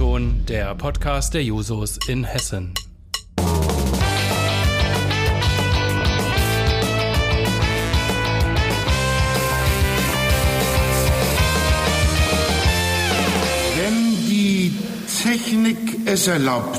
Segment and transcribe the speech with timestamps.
[0.00, 2.72] O-Ton, der Podcast der Jusos in Hessen.
[13.76, 14.72] Wenn die
[15.22, 15.76] Technik
[16.06, 16.78] es erlaubt.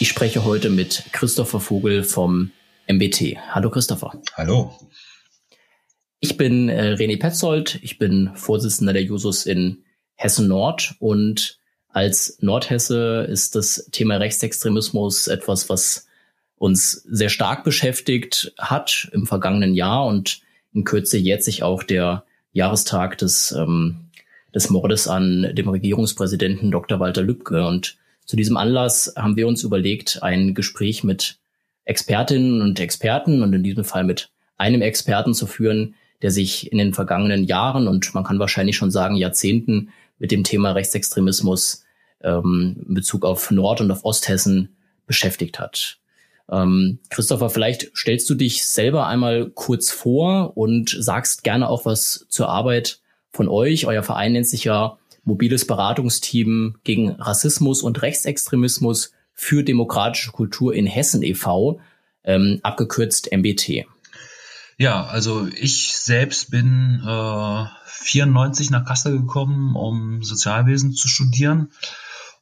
[0.00, 2.50] Ich spreche heute mit Christopher Vogel vom
[2.88, 3.36] MBT.
[3.50, 4.22] Hallo Christopher.
[4.36, 4.72] Hallo.
[6.20, 9.83] Ich bin äh, René Petzold, ich bin Vorsitzender der Jusos in
[10.16, 16.06] Hessen Nord und als Nordhesse ist das Thema Rechtsextremismus etwas, was
[16.56, 20.40] uns sehr stark beschäftigt hat im vergangenen Jahr und
[20.72, 24.08] in Kürze jährt sich auch der Jahrestag des, ähm,
[24.54, 27.00] des Mordes an dem Regierungspräsidenten Dr.
[27.00, 27.66] Walter Lübcke.
[27.66, 31.38] Und zu diesem Anlass haben wir uns überlegt, ein Gespräch mit
[31.84, 36.78] Expertinnen und Experten und in diesem Fall mit einem Experten zu führen, der sich in
[36.78, 39.90] den vergangenen Jahren und man kann wahrscheinlich schon sagen Jahrzehnten
[40.24, 41.84] mit dem Thema Rechtsextremismus
[42.22, 44.74] ähm, in Bezug auf Nord- und auf Osthessen
[45.06, 45.98] beschäftigt hat.
[46.50, 52.24] Ähm, Christopher, vielleicht stellst du dich selber einmal kurz vor und sagst gerne auch was
[52.30, 53.00] zur Arbeit
[53.32, 53.86] von euch.
[53.86, 60.86] Euer Verein nennt sich ja Mobiles Beratungsteam gegen Rassismus und Rechtsextremismus für demokratische Kultur in
[60.86, 61.80] Hessen e.V.,
[62.24, 63.84] ähm, abgekürzt MBT.
[64.76, 71.70] Ja, also ich selbst bin äh, 94 nach Kassel gekommen, um Sozialwesen zu studieren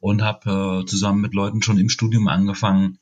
[0.00, 2.98] und habe äh, zusammen mit Leuten schon im Studium angefangen,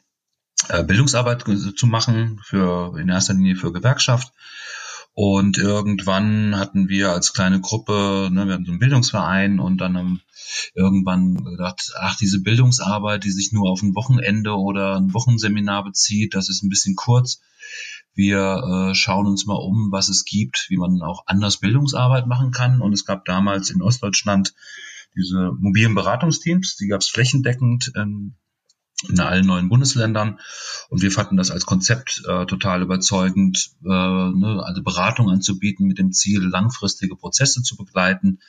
[0.69, 1.45] äh, Bildungsarbeit
[1.77, 4.33] zu machen, für in erster Linie für Gewerkschaft.
[5.12, 9.97] Und irgendwann hatten wir als kleine Gruppe, ne, wir hatten so einen Bildungsverein und dann
[9.97, 10.22] haben
[10.75, 16.34] irgendwann gedacht, ach, diese Bildungsarbeit, die sich nur auf ein Wochenende oder ein Wochenseminar bezieht,
[16.34, 17.41] das ist ein bisschen kurz.
[18.14, 22.51] Wir äh, schauen uns mal um, was es gibt, wie man auch anders Bildungsarbeit machen
[22.51, 22.80] kann.
[22.80, 24.55] Und es gab damals in Ostdeutschland
[25.17, 28.35] diese mobilen Beratungsteams, die gab es flächendeckend ähm,
[29.08, 30.38] in allen neuen Bundesländern.
[30.88, 35.98] Und wir fanden das als Konzept äh, total überzeugend, äh, ne, also Beratung anzubieten mit
[35.98, 38.40] dem Ziel, langfristige Prozesse zu begleiten,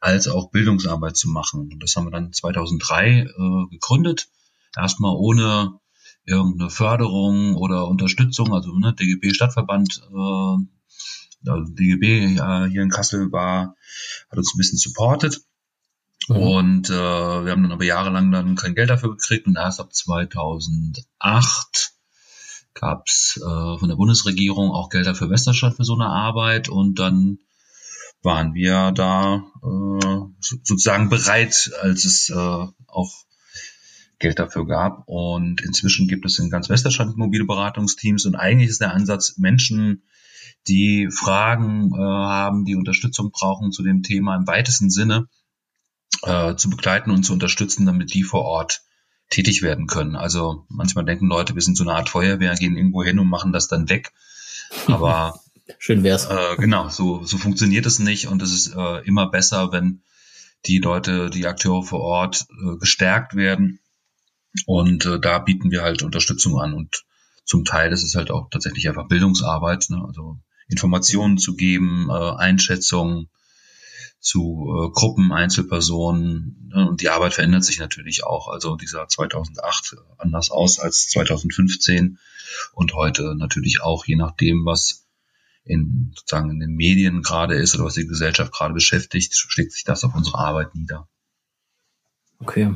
[0.00, 1.70] als auch Bildungsarbeit zu machen.
[1.72, 3.26] Und das haben wir dann 2003 äh,
[3.70, 4.28] gegründet.
[4.76, 5.80] Erstmal ohne
[6.24, 13.32] irgendeine Förderung oder Unterstützung, also ne, DGB Stadtverband, äh, also DGB ja, hier in Kassel
[13.32, 13.74] war,
[14.30, 15.42] hat uns ein bisschen supportet.
[16.28, 16.36] Mhm.
[16.36, 19.94] Und äh, wir haben dann aber jahrelang dann kein Geld dafür gekriegt und erst ab
[19.94, 21.92] 2008
[22.74, 27.38] gab's äh, von der Bundesregierung auch Gelder für Westerstadt für so eine Arbeit und dann
[28.22, 33.12] waren wir da äh, sozusagen bereit, als es äh, auch
[34.18, 35.04] Geld dafür gab.
[35.06, 40.02] Und inzwischen gibt es in ganz Westerstadt mobile Beratungsteams und eigentlich ist der Ansatz, Menschen,
[40.68, 45.26] die Fragen äh, haben, die Unterstützung brauchen zu dem Thema im weitesten Sinne,
[46.22, 48.82] äh, zu begleiten und zu unterstützen, damit die vor Ort
[49.30, 50.16] tätig werden können.
[50.16, 53.52] Also manchmal denken Leute, wir sind so eine Art Feuerwehr, gehen irgendwo hin und machen
[53.52, 54.12] das dann weg.
[54.86, 55.40] Aber
[55.78, 56.26] schön wär's.
[56.26, 60.02] Äh, genau, so so funktioniert es nicht und es ist äh, immer besser, wenn
[60.66, 63.80] die Leute, die Akteure vor Ort äh, gestärkt werden.
[64.66, 67.04] Und äh, da bieten wir halt Unterstützung an und
[67.44, 70.04] zum Teil ist es halt auch tatsächlich einfach Bildungsarbeit, ne?
[70.06, 70.38] also
[70.68, 73.28] Informationen zu geben, äh, Einschätzungen,
[74.20, 76.70] zu äh, Gruppen, Einzelpersonen.
[76.72, 76.88] Ne?
[76.88, 78.48] Und die Arbeit verändert sich natürlich auch.
[78.48, 82.18] Also dieser 2008 anders aus als 2015
[82.74, 85.06] und heute natürlich auch, je nachdem, was
[85.64, 89.84] in sozusagen in den Medien gerade ist oder was die Gesellschaft gerade beschäftigt, schlägt sich
[89.84, 91.08] das auf unsere Arbeit nieder.
[92.40, 92.74] Okay.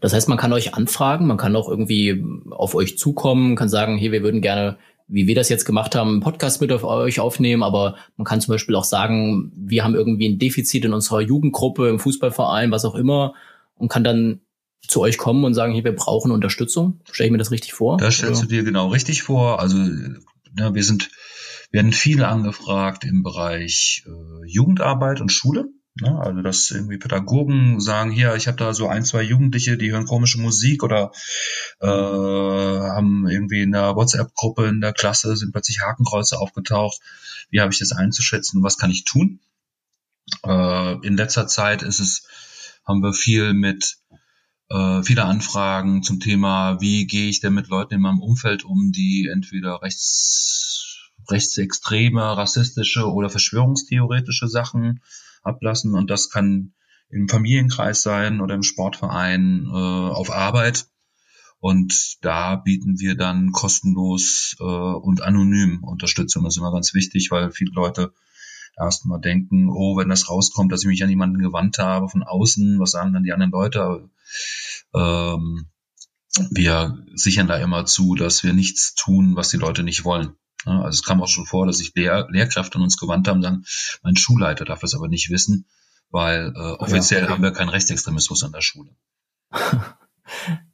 [0.00, 3.98] Das heißt, man kann euch anfragen, man kann auch irgendwie auf euch zukommen, kann sagen,
[3.98, 7.20] hey, wir würden gerne wie wir das jetzt gemacht haben, einen Podcast mit auf euch
[7.20, 11.20] aufnehmen, aber man kann zum Beispiel auch sagen, wir haben irgendwie ein Defizit in unserer
[11.20, 13.34] Jugendgruppe, im Fußballverein, was auch immer,
[13.76, 14.40] und kann dann
[14.86, 17.00] zu euch kommen und sagen, hier, wir brauchen Unterstützung.
[17.10, 17.98] Stelle ich mir das richtig vor?
[17.98, 18.48] Das stellst oder?
[18.48, 19.60] du dir genau richtig vor.
[19.60, 19.78] Also
[20.58, 21.10] ja, wir sind,
[21.70, 25.68] werden viele angefragt im Bereich äh, Jugendarbeit und Schule.
[26.00, 26.18] Ne?
[26.18, 30.04] Also dass irgendwie Pädagogen sagen, hier, ich habe da so ein, zwei Jugendliche, die hören
[30.04, 31.10] komische Musik oder
[31.80, 37.00] äh, haben irgendwie in der WhatsApp-Gruppe in der Klasse sind plötzlich Hakenkreuze aufgetaucht.
[37.50, 38.62] Wie habe ich das einzuschätzen?
[38.62, 39.40] Was kann ich tun?
[40.44, 42.26] Äh, in letzter Zeit ist es,
[42.84, 43.96] haben wir viel mit
[44.68, 48.92] äh, viele Anfragen zum Thema, wie gehe ich denn mit Leuten in meinem Umfeld um,
[48.92, 55.00] die entweder rechts, rechtsextreme, rassistische oder verschwörungstheoretische Sachen
[55.46, 55.94] ablassen.
[55.94, 56.74] Und das kann
[57.08, 60.86] im Familienkreis sein oder im Sportverein äh, auf Arbeit.
[61.58, 66.44] Und da bieten wir dann kostenlos äh, und anonym Unterstützung.
[66.44, 68.12] Das ist immer ganz wichtig, weil viele Leute
[68.78, 72.78] erstmal denken, oh, wenn das rauskommt, dass ich mich an jemanden gewandt habe von außen,
[72.78, 74.10] was sagen dann die anderen Leute?
[74.94, 75.66] Ähm,
[76.50, 80.36] wir sichern da immer zu, dass wir nichts tun, was die Leute nicht wollen.
[80.64, 83.64] Also es kam auch schon vor, dass sich Lehr Lehrkräfte an uns gewandt haben, sagen,
[84.02, 85.66] mein Schulleiter darf das aber nicht wissen,
[86.10, 87.34] weil äh, offiziell ja, okay.
[87.34, 88.90] haben wir keinen Rechtsextremismus an der Schule.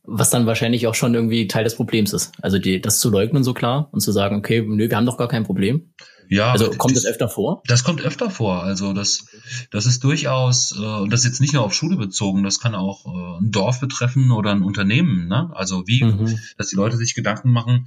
[0.04, 2.32] Was dann wahrscheinlich auch schon irgendwie Teil des Problems ist.
[2.40, 5.18] Also die, das zu leugnen so klar und zu sagen, okay, nö, wir haben doch
[5.18, 5.92] gar kein Problem.
[6.32, 7.62] Ja, also kommt das, das, öfter vor?
[7.66, 8.62] Das kommt öfter vor.
[8.62, 9.26] Also das,
[9.70, 12.74] das ist durchaus, äh, und das ist jetzt nicht nur auf Schule bezogen, das kann
[12.74, 15.28] auch äh, ein Dorf betreffen oder ein Unternehmen.
[15.28, 15.50] Ne?
[15.52, 16.38] Also wie, mhm.
[16.56, 17.86] dass die Leute sich Gedanken machen,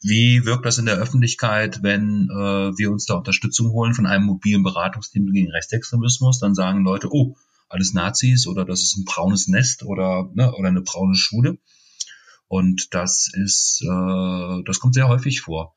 [0.00, 4.24] wie wirkt das in der Öffentlichkeit, wenn äh, wir uns da Unterstützung holen von einem
[4.24, 6.40] mobilen Beratungsteam gegen Rechtsextremismus?
[6.40, 7.36] Dann sagen Leute, oh,
[7.68, 11.58] alles Nazis oder das ist ein braunes Nest oder, ne, oder eine braune Schule.
[12.48, 15.74] Und das ist, äh, das kommt sehr häufig vor,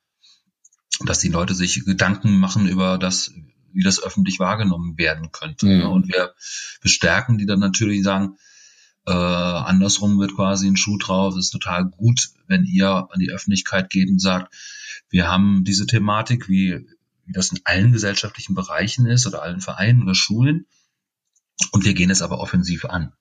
[1.03, 3.33] dass die Leute sich Gedanken machen über das,
[3.73, 5.65] wie das öffentlich wahrgenommen werden könnte.
[5.65, 5.87] Mhm.
[5.87, 6.33] Und wir
[6.81, 8.37] bestärken die dann natürlich sagen,
[9.05, 11.35] äh, andersrum wird quasi ein Schuh drauf.
[11.35, 14.53] Es ist total gut, wenn ihr an die Öffentlichkeit geht und sagt,
[15.09, 16.87] wir haben diese Thematik, wie,
[17.25, 20.65] wie das in allen gesellschaftlichen Bereichen ist oder allen Vereinen oder Schulen.
[21.71, 23.13] Und wir gehen es aber offensiv an.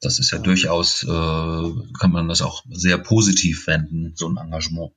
[0.00, 4.92] Das ist ja durchaus, äh, kann man das auch sehr positiv wenden, so ein Engagement.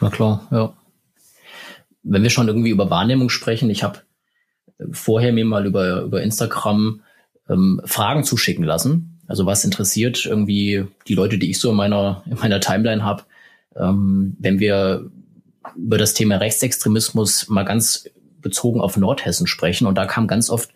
[0.00, 0.76] Na klar, ja.
[2.02, 4.00] Wenn wir schon irgendwie über Wahrnehmung sprechen, ich habe
[4.92, 7.02] vorher mir mal über, über Instagram
[7.48, 9.20] ähm, Fragen zuschicken lassen.
[9.26, 13.24] Also was interessiert irgendwie die Leute, die ich so in meiner, in meiner Timeline habe,
[13.74, 15.10] ähm, wenn wir
[15.76, 18.08] über das Thema Rechtsextremismus mal ganz
[18.40, 19.86] bezogen auf Nordhessen sprechen.
[19.86, 20.70] Und da kam ganz oft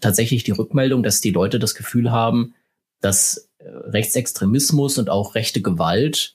[0.00, 2.54] tatsächlich die Rückmeldung, dass die Leute das Gefühl haben,
[3.00, 6.34] dass äh, Rechtsextremismus und auch rechte Gewalt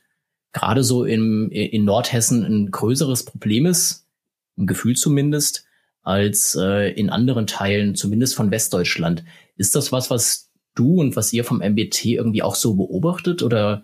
[0.55, 4.07] gerade so im, in Nordhessen ein größeres Problem ist,
[4.55, 5.65] im Gefühl zumindest,
[6.01, 9.25] als äh, in anderen Teilen, zumindest von Westdeutschland.
[9.57, 13.43] Ist das was, was du und was ihr vom MBT irgendwie auch so beobachtet?
[13.43, 13.83] Oder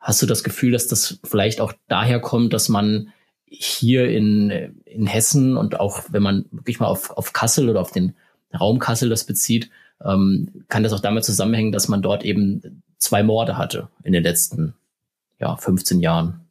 [0.00, 3.12] hast du das Gefühl, dass das vielleicht auch daher kommt, dass man
[3.46, 4.50] hier in,
[4.86, 8.14] in Hessen und auch wenn man wirklich mal auf, auf Kassel oder auf den
[8.58, 9.70] Raum Kassel das bezieht,
[10.04, 14.24] ähm, kann das auch damit zusammenhängen, dass man dort eben zwei Morde hatte in den
[14.24, 14.74] letzten
[15.38, 16.48] ja, 15 Jahren.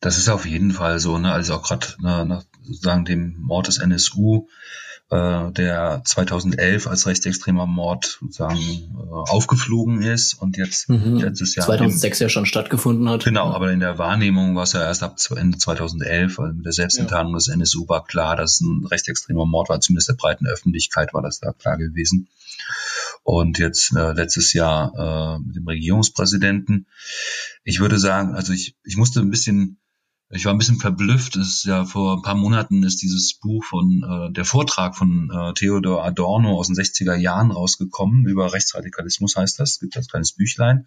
[0.00, 1.32] Das ist auf jeden Fall so, ne?
[1.32, 4.46] Also auch gerade ne, nach sozusagen dem Mord des NSU
[5.10, 11.16] äh, der 2011 als rechtsextremer Mord sozusagen äh, aufgeflogen ist und jetzt mhm.
[11.16, 13.24] letztes Jahr 2006 im, ja schon stattgefunden hat.
[13.24, 16.72] Genau, aber in der Wahrnehmung war es ja erst ab Ende 2011, also mit der
[16.72, 17.38] Selbstenttarnung ja.
[17.38, 21.40] des NSU war klar, dass ein rechtsextremer Mord war, zumindest der breiten Öffentlichkeit war das
[21.40, 22.28] da klar gewesen.
[23.22, 26.86] Und jetzt äh, letztes Jahr äh, mit dem Regierungspräsidenten.
[27.64, 29.78] Ich würde sagen, also ich, ich musste ein bisschen
[30.30, 31.36] ich war ein bisschen verblüfft.
[31.36, 35.30] Es ist ja vor ein paar Monaten ist dieses Buch von äh, der Vortrag von
[35.32, 39.72] äh, Theodor Adorno aus den 60er Jahren rausgekommen über Rechtsradikalismus heißt das.
[39.72, 40.86] Es gibt das kleines Büchlein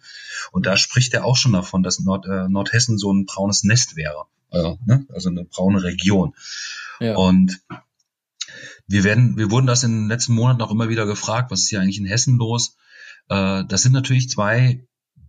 [0.52, 3.96] und da spricht er auch schon davon, dass Nord, äh, Nordhessen so ein braunes Nest
[3.96, 5.06] wäre, also, ne?
[5.12, 6.34] also eine braune Region.
[7.00, 7.16] Ja.
[7.16, 7.60] Und
[8.86, 11.68] wir werden, wir wurden das in den letzten Monaten auch immer wieder gefragt, was ist
[11.68, 12.76] hier eigentlich in Hessen los?
[13.28, 14.86] Äh, das sind natürlich zwei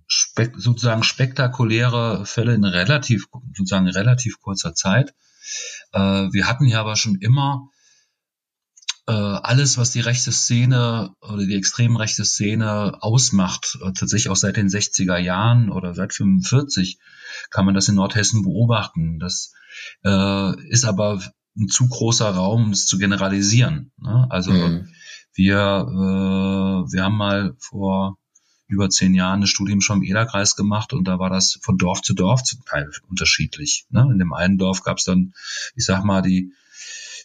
[0.08, 5.14] spek sozusagen spektakuläre Fälle in relativ, sozusagen relativ kurzer Zeit.
[5.92, 7.70] Äh, wir hatten ja aber schon immer
[9.06, 14.38] äh, alles, was die rechte Szene oder die extrem rechte Szene ausmacht, äh, tatsächlich auch
[14.38, 17.00] seit den 60er Jahren oder seit 45
[17.50, 19.20] kann man das in Nordhessen beobachten.
[19.20, 19.54] Das
[20.06, 21.22] äh, ist aber
[21.58, 23.92] ein zu großer Raum, um es zu generalisieren.
[23.98, 24.28] Ne?
[24.30, 24.88] Also mhm.
[25.34, 28.18] wir, äh, wir haben mal vor
[28.68, 32.14] über zehn Jahren eine Studie im Schwamm-Eder-Kreis gemacht und da war das von Dorf zu
[32.14, 33.86] Dorf zum Teil unterschiedlich.
[33.90, 34.08] Ne?
[34.12, 35.34] In dem einen Dorf gab es dann,
[35.76, 36.54] ich sag mal, die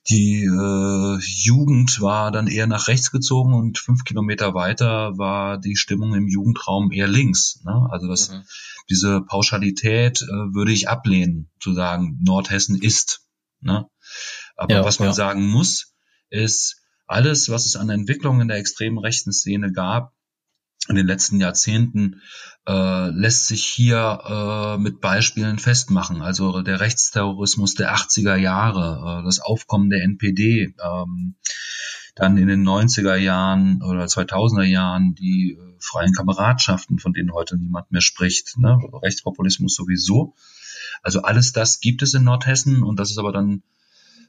[0.08, 5.76] die äh, Jugend war dann eher nach rechts gezogen und fünf Kilometer weiter war die
[5.76, 7.60] Stimmung im Jugendraum eher links.
[7.64, 7.86] Ne?
[7.90, 8.42] Also das, mhm.
[8.88, 13.27] diese Pauschalität äh, würde ich ablehnen, zu sagen, Nordhessen ist.
[13.60, 13.86] Ne?
[14.56, 15.14] Aber ja, was man ja.
[15.14, 15.94] sagen muss,
[16.30, 20.12] ist, alles, was es an Entwicklungen in der extremen rechten Szene gab,
[20.88, 22.22] in den letzten Jahrzehnten
[22.66, 26.22] äh, lässt sich hier äh, mit Beispielen festmachen.
[26.22, 31.36] Also der Rechtsterrorismus der 80er Jahre, äh, das Aufkommen der NPD, ähm,
[32.14, 37.56] dann in den 90er Jahren oder 2000er Jahren die äh, freien Kameradschaften, von denen heute
[37.56, 38.78] niemand mehr spricht, ne?
[39.02, 40.34] Rechtspopulismus sowieso.
[41.02, 43.62] Also alles das gibt es in Nordhessen und das ist aber dann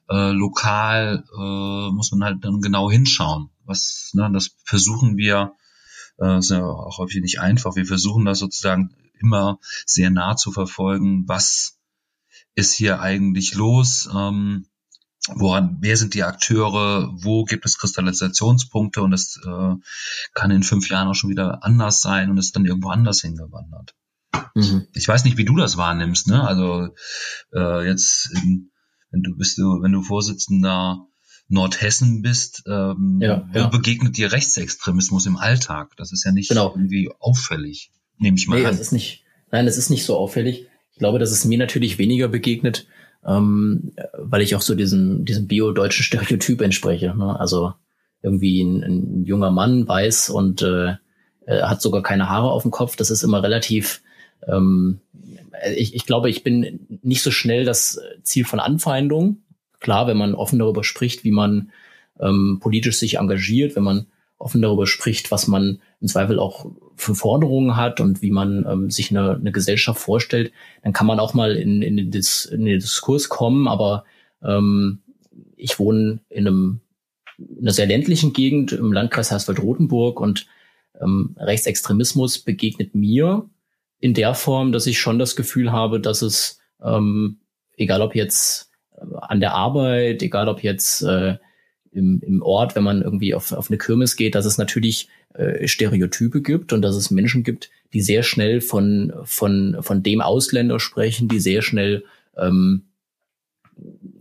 [0.09, 3.49] äh, lokal, äh, muss man halt dann genau hinschauen.
[3.65, 5.53] Was, ne, das versuchen wir
[6.19, 7.75] äh, ist ja auch häufig nicht einfach.
[7.75, 11.77] Wir versuchen da sozusagen immer sehr nah zu verfolgen, was
[12.55, 14.09] ist hier eigentlich los.
[14.13, 14.65] Ähm,
[15.35, 19.75] woran, wer sind die Akteure, wo gibt es Kristallisationspunkte und es äh,
[20.33, 23.95] kann in fünf Jahren auch schon wieder anders sein und ist dann irgendwo anders hingewandert.
[24.59, 24.87] Mhm.
[24.93, 26.45] Ich weiß nicht, wie du das wahrnimmst, ne?
[26.45, 26.89] Also
[27.53, 28.71] äh, jetzt, in,
[29.11, 31.05] wenn du bist wenn du Vorsitzender
[31.49, 33.67] Nordhessen bist, ähm, ja, ja.
[33.67, 35.95] begegnet dir Rechtsextremismus im Alltag.
[35.97, 36.69] Das ist ja nicht genau.
[36.75, 38.71] irgendwie auffällig, nehme ich mal nee, an.
[38.71, 40.67] Das ist nicht, nein, das ist nicht so auffällig.
[40.91, 42.87] Ich glaube, dass es mir natürlich weniger begegnet,
[43.25, 47.15] ähm, weil ich auch so diesem, diesem bio-deutschen Stereotyp entspreche.
[47.17, 47.39] Ne?
[47.39, 47.73] Also
[48.21, 50.97] irgendwie ein, ein junger Mann, weiß und äh,
[51.47, 52.95] hat sogar keine Haare auf dem Kopf.
[52.95, 54.01] Das ist immer relativ
[54.47, 54.99] ähm,
[55.75, 59.43] ich, ich glaube, ich bin nicht so schnell das Ziel von Anfeindung.
[59.79, 61.71] Klar, wenn man offen darüber spricht, wie man
[62.19, 66.65] ähm, politisch sich engagiert, wenn man offen darüber spricht, was man im Zweifel auch
[66.95, 70.51] für Forderungen hat und wie man ähm, sich eine, eine Gesellschaft vorstellt,
[70.83, 73.67] dann kann man auch mal in, in, den, Dis, in den Diskurs kommen.
[73.67, 74.05] Aber
[74.43, 74.99] ähm,
[75.55, 76.81] ich wohne in einem
[77.37, 80.47] in einer sehr ländlichen Gegend im Landkreis Hersfeld-Rotenburg und
[80.99, 83.49] ähm, Rechtsextremismus begegnet mir
[83.99, 87.39] in der Form, dass ich schon das Gefühl habe, dass es, ähm,
[87.77, 91.37] egal ob jetzt äh, an der Arbeit, egal ob jetzt äh,
[91.91, 95.67] im, im Ort, wenn man irgendwie auf, auf eine Kirmes geht, dass es natürlich äh,
[95.67, 100.79] Stereotype gibt und dass es Menschen gibt, die sehr schnell von, von, von dem Ausländer
[100.79, 102.05] sprechen, die sehr schnell
[102.37, 102.83] ähm,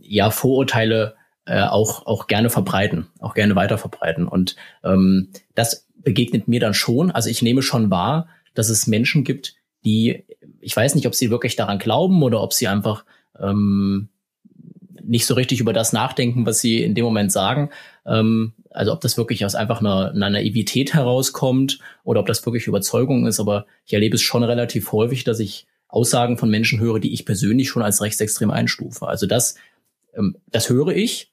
[0.01, 4.27] ja Vorurteile äh, auch, auch gerne verbreiten, auch gerne weiter verbreiten.
[4.27, 7.11] Und ähm, das begegnet mir dann schon.
[7.11, 9.55] Also ich nehme schon wahr, dass es Menschen gibt,
[9.85, 10.25] die,
[10.59, 13.05] ich weiß nicht, ob sie wirklich daran glauben oder ob sie einfach
[13.39, 14.09] ähm,
[15.03, 17.69] nicht so richtig über das nachdenken, was sie in dem Moment sagen.
[18.05, 22.67] Ähm, also ob das wirklich aus einfach einer, einer Naivität herauskommt oder ob das wirklich
[22.67, 23.39] Überzeugung ist.
[23.39, 27.25] Aber ich erlebe es schon relativ häufig, dass ich Aussagen von Menschen höre, die ich
[27.25, 29.07] persönlich schon als rechtsextrem einstufe.
[29.07, 29.55] Also das,
[30.15, 31.31] ähm, das höre ich.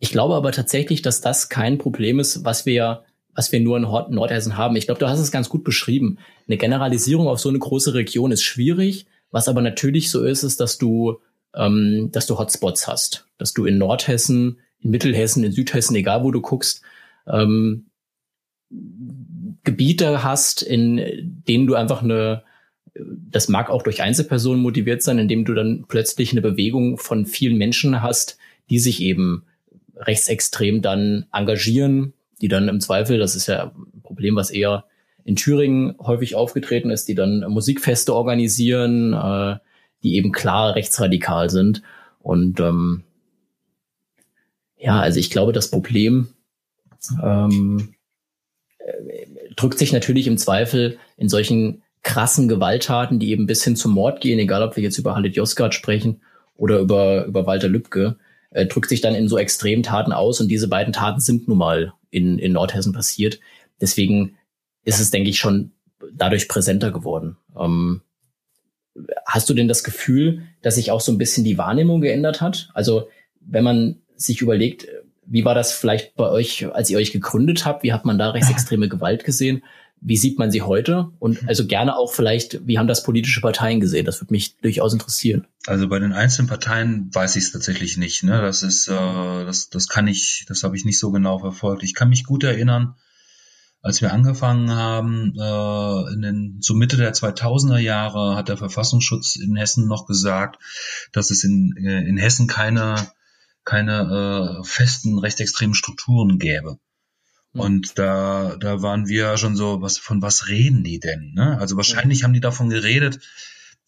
[0.00, 3.82] Ich glaube aber tatsächlich, dass das kein Problem ist, was wir was wir nur in
[3.82, 4.76] Nordhessen haben.
[4.76, 6.18] Ich glaube, du hast es ganz gut beschrieben.
[6.46, 9.06] Eine Generalisierung auf so eine große Region ist schwierig.
[9.30, 11.18] Was aber natürlich so ist, ist, dass du,
[11.54, 16.30] ähm, dass du Hotspots hast, dass du in Nordhessen, in Mittelhessen, in Südhessen, egal wo
[16.30, 16.82] du guckst,
[17.26, 17.86] ähm,
[19.64, 22.42] Gebiete hast, in denen du einfach eine,
[22.94, 27.56] das mag auch durch Einzelpersonen motiviert sein, indem du dann plötzlich eine Bewegung von vielen
[27.56, 28.38] Menschen hast,
[28.70, 29.44] die sich eben
[29.96, 32.12] rechtsextrem dann engagieren,
[32.42, 34.84] die dann im Zweifel, das ist ja ein Problem, was eher
[35.24, 39.56] in Thüringen häufig aufgetreten ist, die dann Musikfeste organisieren, äh,
[40.02, 41.82] die eben klar rechtsradikal sind.
[42.18, 43.04] Und ähm,
[44.76, 46.28] ja, also ich glaube, das Problem
[47.22, 47.94] ähm,
[48.78, 53.92] äh, drückt sich natürlich im Zweifel in solchen krassen Gewalttaten, die eben bis hin zum
[53.92, 56.20] Mord gehen, egal ob wir jetzt über Halit Yozgat sprechen
[56.56, 58.16] oder über, über Walter Lübcke,
[58.50, 60.40] äh, drückt sich dann in so extremen Taten aus.
[60.40, 63.40] Und diese beiden Taten sind nun mal in, in Nordhessen passiert.
[63.80, 64.36] Deswegen
[64.84, 65.72] ist es, denke ich, schon
[66.12, 67.36] dadurch präsenter geworden.
[67.58, 68.02] Ähm,
[69.26, 72.70] hast du denn das Gefühl, dass sich auch so ein bisschen die Wahrnehmung geändert hat?
[72.74, 73.08] Also
[73.40, 74.86] wenn man sich überlegt,
[75.24, 77.82] wie war das vielleicht bei euch, als ihr euch gegründet habt?
[77.82, 79.64] Wie hat man da rechtsextreme Gewalt gesehen?
[80.04, 81.10] Wie sieht man sie heute?
[81.20, 84.04] Und also gerne auch vielleicht, wie haben das politische Parteien gesehen?
[84.04, 85.46] Das würde mich durchaus interessieren.
[85.66, 88.24] Also bei den einzelnen Parteien weiß ich es tatsächlich nicht.
[88.24, 88.40] Ne?
[88.42, 91.84] Das ist, äh, das, das kann ich, das habe ich nicht so genau verfolgt.
[91.84, 92.96] Ich kann mich gut erinnern,
[93.82, 99.36] als wir angefangen haben, äh, in den, so Mitte der 2000er Jahre hat der Verfassungsschutz
[99.36, 100.60] in Hessen noch gesagt,
[101.12, 102.94] dass es in, äh, in Hessen keine,
[103.64, 106.78] keine äh, festen rechtsextremen Strukturen gäbe.
[107.52, 107.60] Hm.
[107.60, 111.32] Und da, da waren wir schon so, was, von was reden die denn?
[111.34, 111.58] Ne?
[111.58, 112.24] Also wahrscheinlich mhm.
[112.24, 113.20] haben die davon geredet,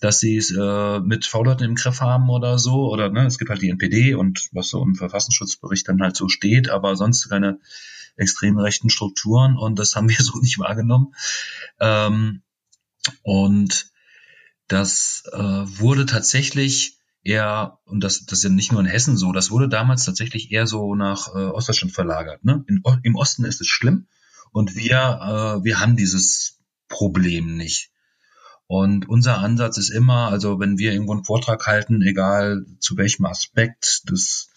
[0.01, 2.91] dass sie es äh, mit V-Leuten im Griff haben oder so.
[2.91, 6.29] Oder ne, es gibt halt die NPD und was so im Verfassungsschutzbericht dann halt so
[6.29, 7.59] steht, aber sonst keine
[8.17, 11.15] extrem rechten Strukturen und das haben wir so nicht wahrgenommen.
[11.81, 12.43] Ähm,
[13.23, 13.91] und
[14.69, 19.33] das äh, wurde tatsächlich eher, und das, das ist ja nicht nur in Hessen so,
[19.33, 22.45] das wurde damals tatsächlich eher so nach äh, Ostdeutschland verlagert.
[22.45, 22.65] Ne?
[22.69, 24.07] In, Im Osten ist es schlimm
[24.53, 24.99] und wir,
[25.61, 27.91] äh, wir haben dieses Problem nicht.
[28.67, 33.27] Und unser Ansatz ist immer, also wenn wir irgendwo einen Vortrag halten, egal zu welchem
[33.27, 34.51] Aspekt des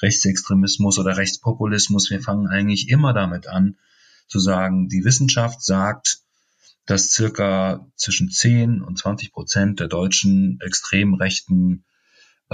[0.00, 3.76] Rechtsextremismus oder Rechtspopulismus, wir fangen eigentlich immer damit an,
[4.28, 6.18] zu sagen, die Wissenschaft sagt,
[6.86, 11.84] dass circa zwischen 10 und 20 Prozent der deutschen extrem rechten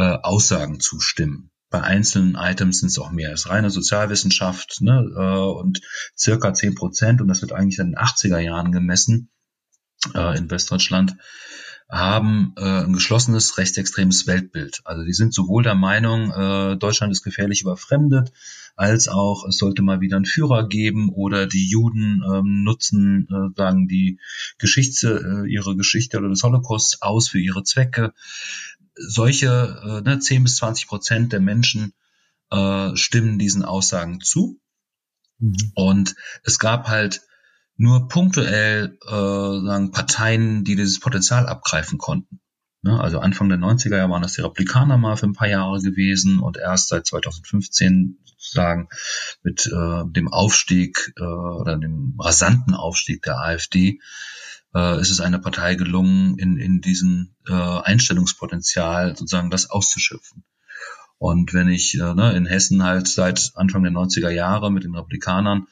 [0.01, 1.51] äh, Aussagen zustimmen.
[1.69, 3.33] Bei einzelnen Items sind es auch mehr.
[3.33, 5.81] Es ist reine Sozialwissenschaft ne, äh, und
[6.17, 9.31] circa 10 Prozent, und das wird eigentlich in den 80er Jahren gemessen
[10.15, 11.17] äh, in Westdeutschland,
[11.91, 14.81] haben äh, ein geschlossenes rechtsextremes Weltbild.
[14.85, 18.33] Also die sind sowohl der Meinung, äh, Deutschland ist gefährlich überfremdet,
[18.77, 23.55] als auch es sollte mal wieder einen Führer geben oder die Juden ähm, nutzen äh,
[23.57, 24.19] sagen die
[24.59, 28.15] Geschichte, äh, ihre Geschichte oder des Holocausts aus für ihre Zwecke.
[28.95, 31.95] Solche äh, ne, 10 bis 20 Prozent der Menschen
[32.51, 34.61] äh, stimmen diesen Aussagen zu.
[35.39, 35.73] Mhm.
[35.75, 37.23] Und es gab halt
[37.77, 42.41] nur punktuell äh, sagen Parteien, die dieses Potenzial abgreifen konnten.
[42.83, 42.99] Ne?
[43.01, 46.41] Also Anfang der 90er Jahre waren das die Republikaner mal für ein paar Jahre gewesen
[46.41, 48.89] und erst seit 2015 sozusagen
[49.43, 54.01] mit äh, dem Aufstieg äh, oder dem rasanten Aufstieg der AfD
[54.75, 60.45] äh, ist es einer Partei gelungen, in, in diesem äh, Einstellungspotenzial sozusagen das auszuschöpfen.
[61.21, 64.95] Und wenn ich äh, ne, in Hessen halt seit Anfang der 90er Jahre mit den
[64.95, 65.67] Republikanern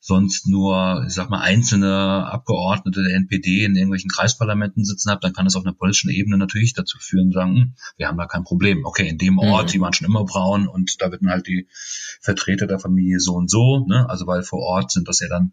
[0.00, 5.32] sonst nur, ich sag mal, einzelne Abgeordnete der NPD in irgendwelchen Kreisparlamenten sitzen habe, dann
[5.32, 8.44] kann es auf einer politischen Ebene natürlich dazu führen, sagen, hm, wir haben da kein
[8.44, 8.84] Problem.
[8.84, 9.72] Okay, in dem Ort, mhm.
[9.72, 11.68] die waren schon immer braun und da wird dann halt die
[12.20, 14.10] Vertreter der Familie so und so, ne?
[14.10, 15.52] Also weil vor Ort sind das ja dann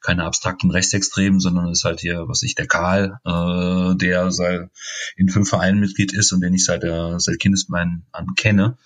[0.00, 4.70] keine abstrakten Rechtsextremen, sondern ist halt hier, was ich, der Karl, äh, der seit
[5.18, 8.77] in fünf Vereinen Mitglied ist und den ich seit der seit Kindesbeinen an kenne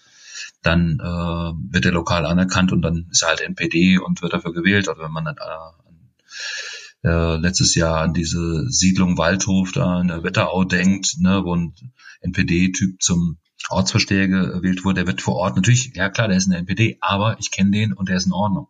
[0.62, 4.52] dann äh, wird er lokal anerkannt und dann ist er halt NPD und wird dafür
[4.52, 4.88] gewählt.
[4.88, 10.22] Also wenn man dann, äh, äh, letztes Jahr an diese Siedlung Waldhof da in der
[10.22, 11.74] Wetterau denkt, ne, wo ein
[12.20, 16.52] NPD-Typ zum Ortsversteher gewählt wurde, der wird vor Ort natürlich, ja klar, der ist in
[16.52, 18.68] der NPD, aber ich kenne den und der ist in Ordnung.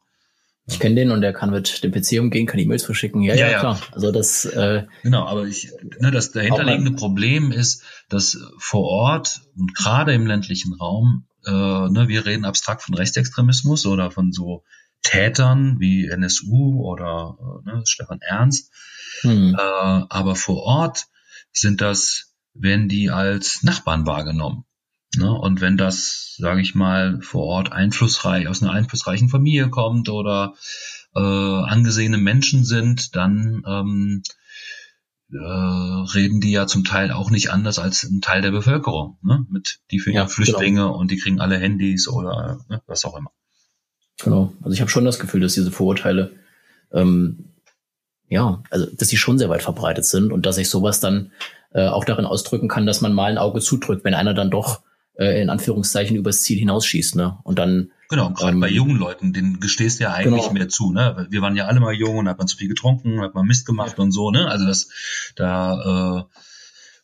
[0.67, 3.23] Ich kenne den und der kann mit dem PC umgehen, kann E-Mails verschicken.
[3.23, 3.81] Ja, ja, ja, klar.
[3.91, 4.45] Also das.
[4.45, 10.27] Äh, genau, aber ich, ne, das dahinterliegende Problem ist, dass vor Ort und gerade im
[10.27, 14.65] ländlichen Raum äh, ne, wir reden abstrakt von Rechtsextremismus oder von so
[15.03, 18.71] Tätern wie NSU oder äh, ne, Stefan Ernst.
[19.23, 19.55] Hm.
[19.55, 21.07] Äh, aber vor Ort
[21.53, 24.65] sind das, werden die als Nachbarn wahrgenommen.
[25.17, 25.31] Ne?
[25.31, 30.55] Und wenn das, sage ich mal, vor Ort einflussreich, aus einer einflussreichen Familie kommt oder
[31.15, 34.42] äh, angesehene Menschen sind, dann ähm, äh,
[35.39, 39.47] reden die ja zum Teil auch nicht anders als ein Teil der Bevölkerung, ne?
[39.49, 40.97] Mit die für ja, Flüchtlinge genau.
[40.97, 43.31] und die kriegen alle Handys oder ne, was auch immer.
[44.23, 44.53] Genau.
[44.63, 46.33] Also ich habe schon das Gefühl, dass diese Vorurteile
[46.93, 47.53] ähm,
[48.33, 51.33] ja, also dass sie schon sehr weit verbreitet sind und dass ich sowas dann
[51.73, 54.81] äh, auch darin ausdrücken kann, dass man mal ein Auge zudrückt, wenn einer dann doch
[55.15, 57.39] äh, in Anführungszeichen übers Ziel hinausschießt, ne?
[57.45, 60.53] Und dann Genau, gerade ähm, bei jungen Leuten, den gestehst du ja eigentlich genau.
[60.53, 61.27] mehr zu, ne?
[61.31, 63.65] Wir waren ja alle mal jung und hat man zu viel getrunken, hat man Mist
[63.65, 64.49] gemacht und so, ne?
[64.49, 64.91] Also das
[65.35, 66.37] da äh,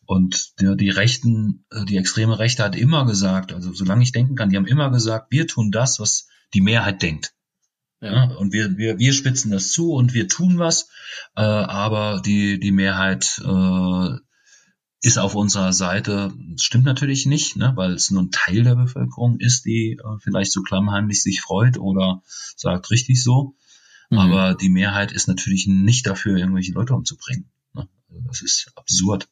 [0.05, 4.35] und die, die Rechten, äh, die extreme Rechte hat immer gesagt, also solange ich denken
[4.35, 7.33] kann, die haben immer gesagt, wir tun das, was die Mehrheit denkt.
[8.01, 8.13] Ja.
[8.13, 8.23] ja.
[8.35, 10.89] und wir, wir, wir spitzen das zu und wir tun was,
[11.35, 14.09] äh, aber die, die Mehrheit äh,
[15.01, 16.33] ist auf unserer Seite.
[16.51, 20.19] Das stimmt natürlich nicht, ne, weil es nur ein Teil der Bevölkerung ist, die äh,
[20.21, 22.21] vielleicht so klammheimlich sich freut oder
[22.55, 23.55] sagt richtig so.
[24.09, 24.17] Mhm.
[24.17, 27.49] Aber die Mehrheit ist natürlich nicht dafür, irgendwelche Leute umzubringen.
[27.73, 27.87] Ne?
[28.09, 29.29] Also das ist absurd.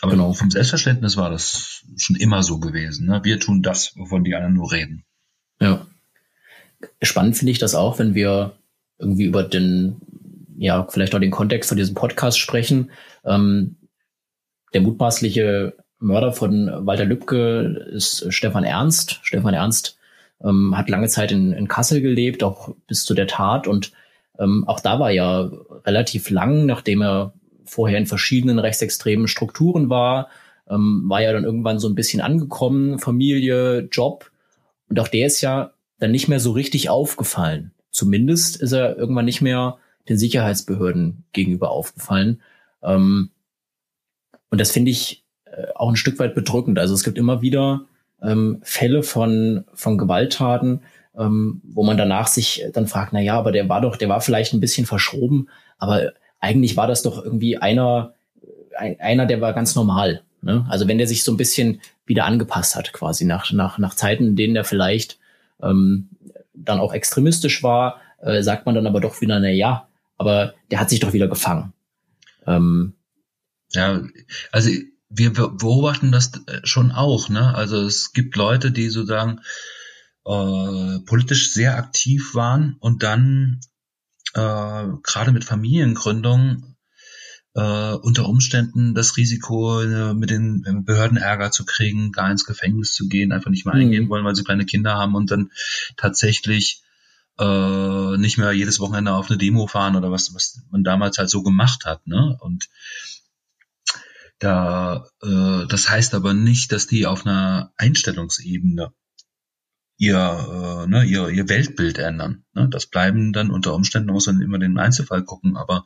[0.00, 0.32] Aber genau.
[0.32, 3.06] vom Selbstverständnis war das schon immer so gewesen.
[3.06, 3.20] Ne?
[3.24, 5.04] Wir tun das, wovon die anderen nur reden.
[5.60, 5.86] Ja.
[7.02, 8.58] Spannend finde ich das auch, wenn wir
[8.98, 10.00] irgendwie über den,
[10.56, 12.90] ja, vielleicht auch den Kontext von diesem Podcast sprechen.
[13.24, 13.76] Ähm,
[14.74, 19.20] der mutmaßliche Mörder von Walter Lübcke ist Stefan Ernst.
[19.22, 19.98] Stefan Ernst
[20.42, 23.66] ähm, hat lange Zeit in, in, Kassel gelebt, auch bis zu der Tat.
[23.66, 23.92] Und
[24.38, 25.50] ähm, auch da war ja
[25.86, 27.32] relativ lang, nachdem er
[27.64, 30.28] vorher in verschiedenen rechtsextremen Strukturen war,
[30.68, 34.30] ähm, war ja dann irgendwann so ein bisschen angekommen, Familie, Job.
[34.88, 37.72] Und auch der ist ja dann nicht mehr so richtig aufgefallen.
[37.90, 42.42] Zumindest ist er irgendwann nicht mehr den Sicherheitsbehörden gegenüber aufgefallen.
[42.82, 43.30] Ähm,
[44.50, 46.78] und das finde ich äh, auch ein Stück weit bedrückend.
[46.78, 47.86] Also es gibt immer wieder
[48.22, 50.80] ähm, Fälle von, von Gewalttaten,
[51.16, 54.20] ähm, wo man danach sich dann fragt, na ja, aber der war doch, der war
[54.20, 58.14] vielleicht ein bisschen verschoben, aber eigentlich war das doch irgendwie einer,
[58.76, 60.22] ein, einer, der war ganz normal.
[60.42, 60.66] Ne?
[60.68, 64.26] Also wenn der sich so ein bisschen wieder angepasst hat, quasi nach, nach, nach Zeiten,
[64.28, 65.18] in denen er vielleicht
[65.62, 66.08] ähm,
[66.52, 70.80] dann auch extremistisch war, äh, sagt man dann aber doch wieder, na ja, aber der
[70.80, 71.72] hat sich doch wieder gefangen.
[72.46, 72.94] Ähm,
[73.74, 74.02] ja,
[74.52, 74.70] also
[75.08, 77.54] wir beobachten das äh, schon auch, ne?
[77.54, 79.40] Also es gibt Leute, die sozusagen
[80.24, 83.60] äh, politisch sehr aktiv waren und dann
[84.34, 86.74] äh, gerade mit Familiengründung
[87.54, 92.94] äh, unter Umständen das Risiko, äh, mit den Behörden Ärger zu kriegen, gar ins Gefängnis
[92.94, 94.08] zu gehen, einfach nicht mehr eingehen mhm.
[94.08, 95.50] wollen, weil sie kleine Kinder haben und dann
[95.96, 96.82] tatsächlich
[97.38, 101.30] äh, nicht mehr jedes Wochenende auf eine Demo fahren oder was, was man damals halt
[101.30, 102.06] so gemacht hat.
[102.06, 102.36] Ne?
[102.40, 102.68] Und
[104.38, 108.92] Da, äh, das heißt aber nicht, dass die auf einer Einstellungsebene
[109.96, 112.44] ihr, äh, ne, ihr, ihr Weltbild ändern.
[112.52, 112.68] Ne?
[112.68, 115.84] Das bleiben dann unter Umständen, muss man immer den Einzelfall gucken, aber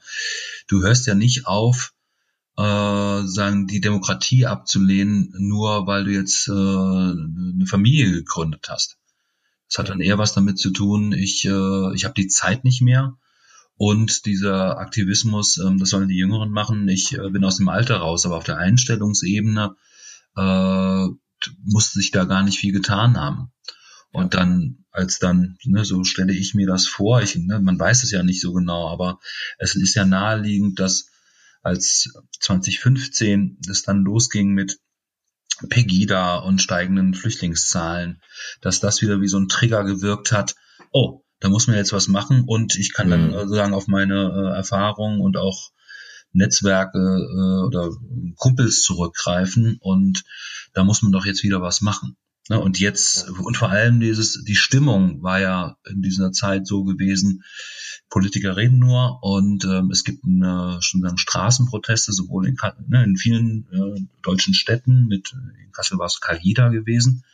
[0.67, 1.93] du hörst ja nicht auf,
[2.57, 8.97] äh, sagen, die Demokratie abzulehnen, nur weil du jetzt äh, eine Familie gegründet hast.
[9.69, 12.81] Das hat dann eher was damit zu tun, ich, äh, ich habe die Zeit nicht
[12.81, 13.17] mehr
[13.79, 17.99] und dieser Aktivismus, ähm, das sollen die Jüngeren machen, ich äh, bin aus dem Alter
[17.99, 19.77] raus, aber auf der Einstellungsebene
[20.37, 21.07] äh,
[21.65, 23.53] musste sich da gar nicht viel getan haben.
[24.11, 28.03] Und dann, als dann, ne, so stelle ich mir das vor, ich, ne, man weiß
[28.03, 29.21] es ja nicht so genau, aber
[29.59, 31.11] es ist ja naheliegend, dass
[31.63, 34.81] als 2015 das dann losging mit
[35.69, 38.23] Pegida und steigenden Flüchtlingszahlen,
[38.61, 40.57] dass das wieder wie so ein Trigger gewirkt hat.
[40.91, 43.33] Oh, da muss man jetzt was machen und ich kann dann mhm.
[43.33, 45.71] sozusagen auf meine äh, Erfahrungen und auch
[46.33, 47.91] Netzwerke äh, oder
[48.37, 50.25] Kumpels zurückgreifen und
[50.75, 52.17] da muss man doch jetzt wieder was machen.
[52.49, 52.59] Ne?
[52.59, 57.45] Und jetzt, und vor allem dieses, die Stimmung war ja in dieser Zeit so gewesen,
[58.11, 63.17] Politiker reden nur und ähm, es gibt eine, schon sagen, Straßenproteste, sowohl in, ne, in
[63.19, 67.25] vielen äh, deutschen Städten, mit in Kassel war es Kahida gewesen.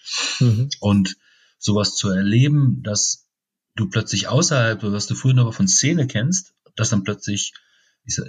[0.41, 0.69] Mhm.
[0.81, 1.17] Und
[1.59, 3.24] sowas zu erleben, dass
[3.77, 7.53] du plötzlich außerhalb, was du früher noch von Szene kennst, dass dann plötzlich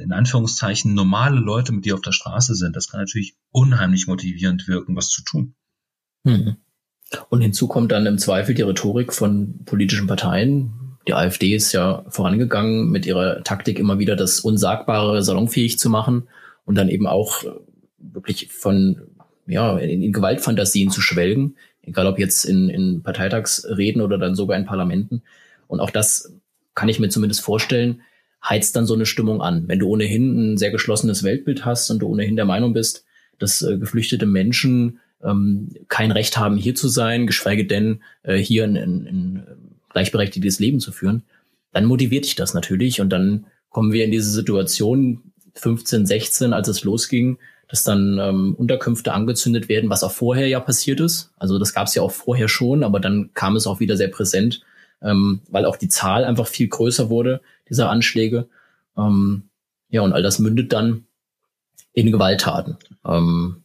[0.02, 4.68] in Anführungszeichen normale Leute mit dir auf der Straße sind, das kann natürlich unheimlich motivierend
[4.68, 5.56] wirken, was zu tun.
[6.24, 6.56] Mhm.
[7.30, 12.04] Und hinzu kommt dann im Zweifel die Rhetorik von politischen Parteien, die AfD ist ja
[12.10, 16.28] vorangegangen mit ihrer Taktik immer wieder das Unsagbare salonfähig zu machen
[16.66, 17.44] und dann eben auch
[18.00, 19.02] wirklich von
[19.46, 24.58] ja, in, in Gewaltfantasien zu schwelgen, egal ob jetzt in, in Parteitagsreden oder dann sogar
[24.58, 25.22] in Parlamenten.
[25.68, 26.34] Und auch das
[26.74, 28.02] kann ich mir zumindest vorstellen,
[28.44, 29.68] heizt dann so eine Stimmung an.
[29.68, 33.06] Wenn du ohnehin ein sehr geschlossenes Weltbild hast und du ohnehin der Meinung bist,
[33.40, 38.66] dass äh, geflüchtete Menschen ähm, kein Recht haben, hier zu sein, geschweige denn äh, hier
[38.66, 39.44] in, in, in
[39.90, 41.24] gleichberechtigtes Leben zu führen,
[41.72, 46.68] dann motiviert dich das natürlich und dann kommen wir in diese Situation 15, 16, als
[46.68, 51.32] es losging, dass dann ähm, Unterkünfte angezündet werden, was auch vorher ja passiert ist.
[51.38, 54.08] Also das gab es ja auch vorher schon, aber dann kam es auch wieder sehr
[54.10, 54.62] präsent,
[55.02, 58.48] ähm, weil auch die Zahl einfach viel größer wurde, dieser Anschläge.
[58.98, 59.50] Ähm,
[59.90, 61.06] ja, und all das mündet dann
[61.94, 62.78] in Gewalttaten.
[63.06, 63.64] Ähm,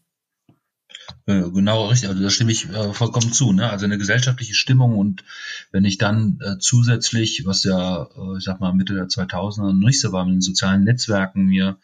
[1.26, 2.08] Genau, richtig.
[2.08, 3.52] Also da stimme ich äh, vollkommen zu.
[3.52, 3.70] Ne?
[3.70, 5.24] Also eine gesellschaftliche Stimmung und
[5.72, 10.00] wenn ich dann äh, zusätzlich, was ja, äh, ich sag mal, Mitte der 2000er nicht
[10.00, 11.78] so war, mit den sozialen Netzwerken mir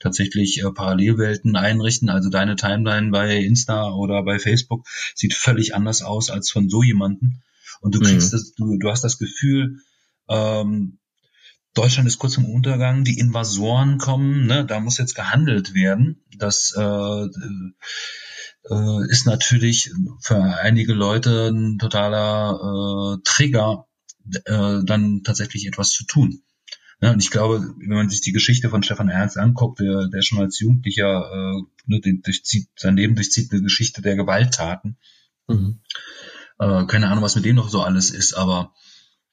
[0.00, 2.08] tatsächlich äh, Parallelwelten einrichten.
[2.08, 6.82] Also deine Timeline bei Insta oder bei Facebook sieht völlig anders aus als von so
[6.82, 7.42] jemanden.
[7.80, 8.36] Und du kriegst mhm.
[8.36, 9.80] das, du, du hast das Gefühl,
[10.28, 10.98] ähm,
[11.76, 16.24] Deutschland ist kurz zum Untergang, die Invasoren kommen, ne, da muss jetzt gehandelt werden.
[16.38, 16.80] Das äh,
[18.70, 23.86] äh, ist natürlich für einige Leute ein totaler äh, Trigger,
[24.44, 26.42] äh, dann tatsächlich etwas zu tun.
[27.00, 30.22] Ja, und ich glaube, wenn man sich die Geschichte von Stefan Ernst anguckt, der, der
[30.22, 34.96] schon als Jugendlicher äh, ne, durchzieht, sein Leben durchzieht eine Geschichte der Gewalttaten.
[35.46, 35.80] Mhm.
[36.58, 38.72] Äh, keine Ahnung, was mit dem noch so alles ist, aber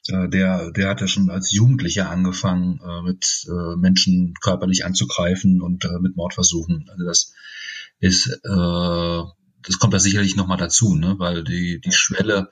[0.09, 5.61] äh, der, der hat ja schon als Jugendlicher angefangen, äh, mit äh, Menschen körperlich anzugreifen
[5.61, 6.89] und äh, mit Mordversuchen.
[6.91, 7.33] Also das
[7.99, 9.21] ist, äh,
[9.65, 11.15] das kommt da sicherlich nochmal dazu, ne?
[11.19, 12.49] weil die, die Schwelle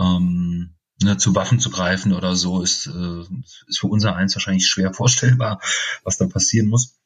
[0.00, 3.20] ähm, ne, zu Waffen zu greifen oder so ist, äh,
[3.66, 5.60] ist für unser eins wahrscheinlich schwer vorstellbar,
[6.02, 6.96] was da passieren muss.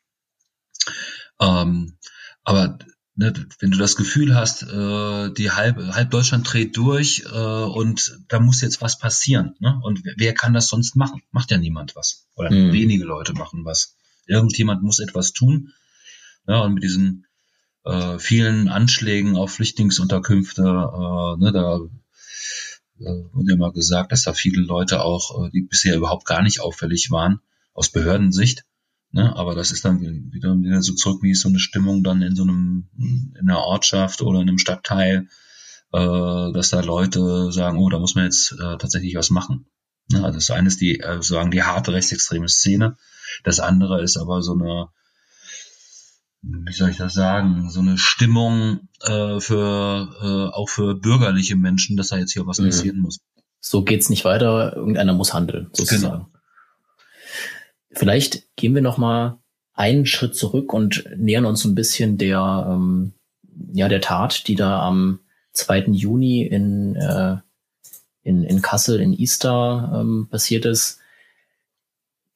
[1.40, 1.98] Ähm,
[2.44, 2.78] aber
[3.14, 8.18] ne, wenn du das Gefühl hast, äh, die halb, halb Deutschland dreht durch äh, und
[8.28, 9.54] da muss jetzt was passieren.
[9.60, 9.78] Ne?
[9.82, 11.22] Und wer kann das sonst machen?
[11.30, 12.26] Macht ja niemand was.
[12.34, 12.72] Oder mhm.
[12.72, 13.96] wenige Leute machen was.
[14.26, 15.72] Irgendjemand muss etwas tun.
[16.46, 17.26] Ja, und mit diesen
[17.88, 21.80] äh, vielen Anschlägen auf Flüchtlingsunterkünfte, äh, ne, da
[23.00, 26.42] äh, wurde ja mal gesagt, dass da viele Leute auch, äh, die bisher überhaupt gar
[26.42, 27.40] nicht auffällig waren,
[27.72, 28.64] aus Behördensicht.
[29.12, 29.34] Ne?
[29.34, 32.36] Aber das ist dann wieder, wieder so zurück, wie ist so eine Stimmung dann in
[32.36, 35.28] so einem, in einer Ortschaft oder in einem Stadtteil,
[35.92, 39.66] äh, dass da Leute sagen, oh, da muss man jetzt äh, tatsächlich was machen.
[40.10, 40.24] Ne?
[40.24, 42.98] Also das eine ist die, äh, sagen die harte rechtsextreme Szene.
[43.44, 44.88] Das andere ist aber so eine
[46.42, 51.96] wie soll ich das sagen, so eine Stimmung äh, für äh, auch für bürgerliche Menschen,
[51.96, 52.66] dass da jetzt hier was mhm.
[52.66, 53.18] passieren muss.
[53.60, 56.26] So geht's nicht weiter, irgendeiner muss handeln, sozusagen.
[56.26, 56.30] Genau.
[57.90, 59.38] Vielleicht gehen wir noch mal
[59.74, 63.12] einen Schritt zurück und nähern uns ein bisschen der ähm,
[63.72, 65.20] ja der Tat, die da am
[65.52, 65.86] 2.
[65.88, 67.36] Juni in äh,
[68.22, 71.00] in, in Kassel in Easter ähm, passiert ist.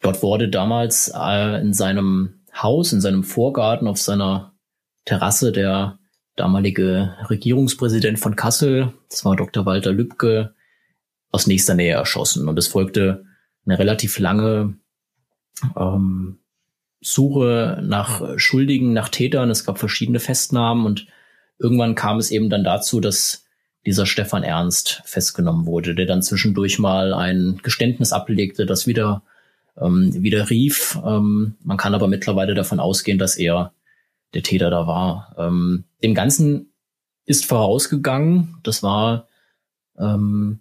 [0.00, 4.54] Dort wurde damals äh, in seinem Haus, in seinem Vorgarten auf seiner
[5.04, 5.98] Terrasse der
[6.36, 9.66] damalige Regierungspräsident von Kassel, das war Dr.
[9.66, 10.54] Walter Lübcke,
[11.30, 12.48] aus nächster Nähe erschossen.
[12.48, 13.24] Und es folgte
[13.64, 14.74] eine relativ lange
[15.76, 16.38] ähm,
[17.00, 19.50] Suche nach Schuldigen, nach Tätern.
[19.50, 21.06] Es gab verschiedene Festnahmen und
[21.58, 23.44] irgendwann kam es eben dann dazu, dass
[23.84, 29.22] dieser Stefan Ernst festgenommen wurde, der dann zwischendurch mal ein Geständnis ablegte, das wieder
[29.80, 30.98] ähm, wieder rief.
[31.04, 33.72] Ähm, man kann aber mittlerweile davon ausgehen, dass er
[34.34, 35.34] der Täter da war.
[35.38, 36.72] Ähm, dem Ganzen
[37.24, 39.28] ist vorausgegangen, das war
[39.98, 40.60] ähm,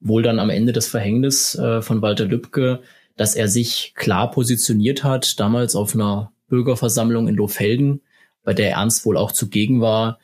[0.00, 2.82] wohl dann am Ende das Verhängnis äh, von Walter Lübcke,
[3.16, 8.02] dass er sich klar positioniert hat, damals auf einer Bürgerversammlung in Lohfelden,
[8.44, 10.18] bei der Ernst wohl auch zugegen war,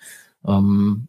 [0.46, 1.08] ähm,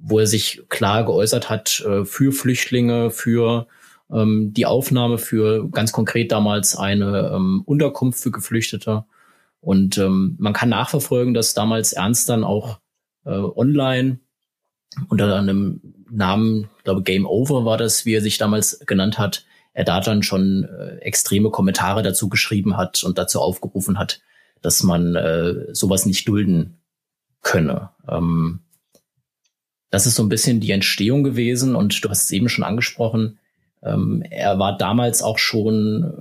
[0.00, 3.66] wo er sich klar geäußert hat äh, für Flüchtlinge, für
[4.12, 9.04] ähm, die Aufnahme für ganz konkret damals eine ähm, Unterkunft für Geflüchtete.
[9.60, 12.78] Und ähm, man kann nachverfolgen, dass damals Ernst dann auch
[13.24, 14.20] äh, online
[15.08, 19.84] unter einem Namen, glaube Game Over war das, wie er sich damals genannt hat, er
[19.84, 24.22] da dann schon äh, extreme Kommentare dazu geschrieben hat und dazu aufgerufen hat,
[24.62, 26.78] dass man äh, sowas nicht dulden
[27.42, 27.90] könne.
[28.08, 28.60] Ähm,
[29.90, 33.38] das ist so ein bisschen die Entstehung gewesen und du hast es eben schon angesprochen.
[33.86, 36.12] Ähm, er war damals auch schon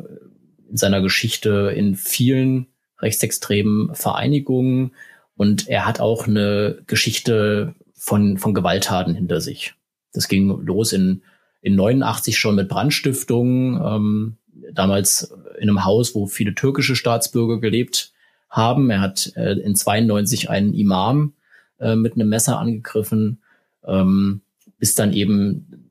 [0.70, 2.68] in seiner Geschichte in vielen
[3.00, 4.92] rechtsextremen Vereinigungen
[5.36, 9.74] und er hat auch eine Geschichte von, von Gewalttaten hinter sich.
[10.14, 11.24] Das ging los in,
[11.62, 14.38] in 89 schon mit Brandstiftungen, ähm,
[14.74, 18.14] damals in einem Haus, wo viele türkische Staatsbürger gelebt
[18.50, 18.90] haben.
[18.90, 21.34] Er hat äh, in 92 einen Imam
[21.80, 23.42] äh, mit einem Messer angegriffen,
[23.86, 24.42] ähm,
[24.80, 25.85] bis dann eben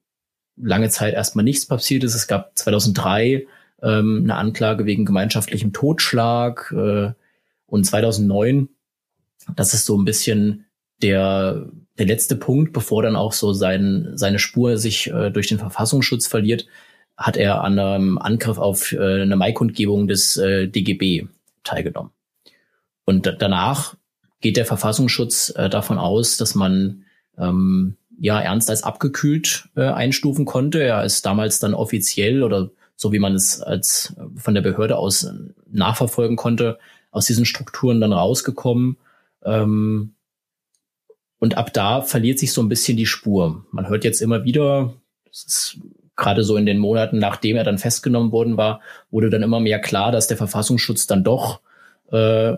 [0.56, 2.14] lange Zeit erstmal nichts passiert ist.
[2.14, 3.46] Es gab 2003
[3.82, 7.12] ähm, eine Anklage wegen gemeinschaftlichem Totschlag äh,
[7.66, 8.68] und 2009,
[9.56, 10.66] das ist so ein bisschen
[11.02, 11.66] der,
[11.98, 16.26] der letzte Punkt, bevor dann auch so sein, seine Spur sich äh, durch den Verfassungsschutz
[16.26, 16.66] verliert,
[17.16, 21.26] hat er an einem Angriff auf äh, eine Maikundgebung des äh, DGB
[21.62, 22.10] teilgenommen.
[23.04, 23.96] Und danach
[24.40, 27.04] geht der Verfassungsschutz äh, davon aus, dass man
[27.38, 30.82] ähm, ja ernst als abgekühlt äh, einstufen konnte.
[30.82, 35.28] Er ist damals dann offiziell oder so wie man es als von der Behörde aus
[35.70, 36.78] nachverfolgen konnte,
[37.10, 38.96] aus diesen Strukturen dann rausgekommen.
[39.44, 40.14] Ähm,
[41.38, 43.66] und ab da verliert sich so ein bisschen die Spur.
[43.70, 44.94] Man hört jetzt immer wieder,
[45.26, 45.78] das ist
[46.16, 49.80] gerade so in den Monaten, nachdem er dann festgenommen worden war, wurde dann immer mehr
[49.80, 51.60] klar, dass der Verfassungsschutz dann doch
[52.10, 52.54] äh,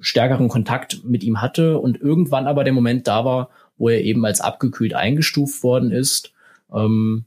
[0.00, 4.24] stärkeren Kontakt mit ihm hatte und irgendwann aber der Moment da war, wo er eben
[4.26, 6.32] als abgekühlt eingestuft worden ist.
[6.72, 7.24] Ähm,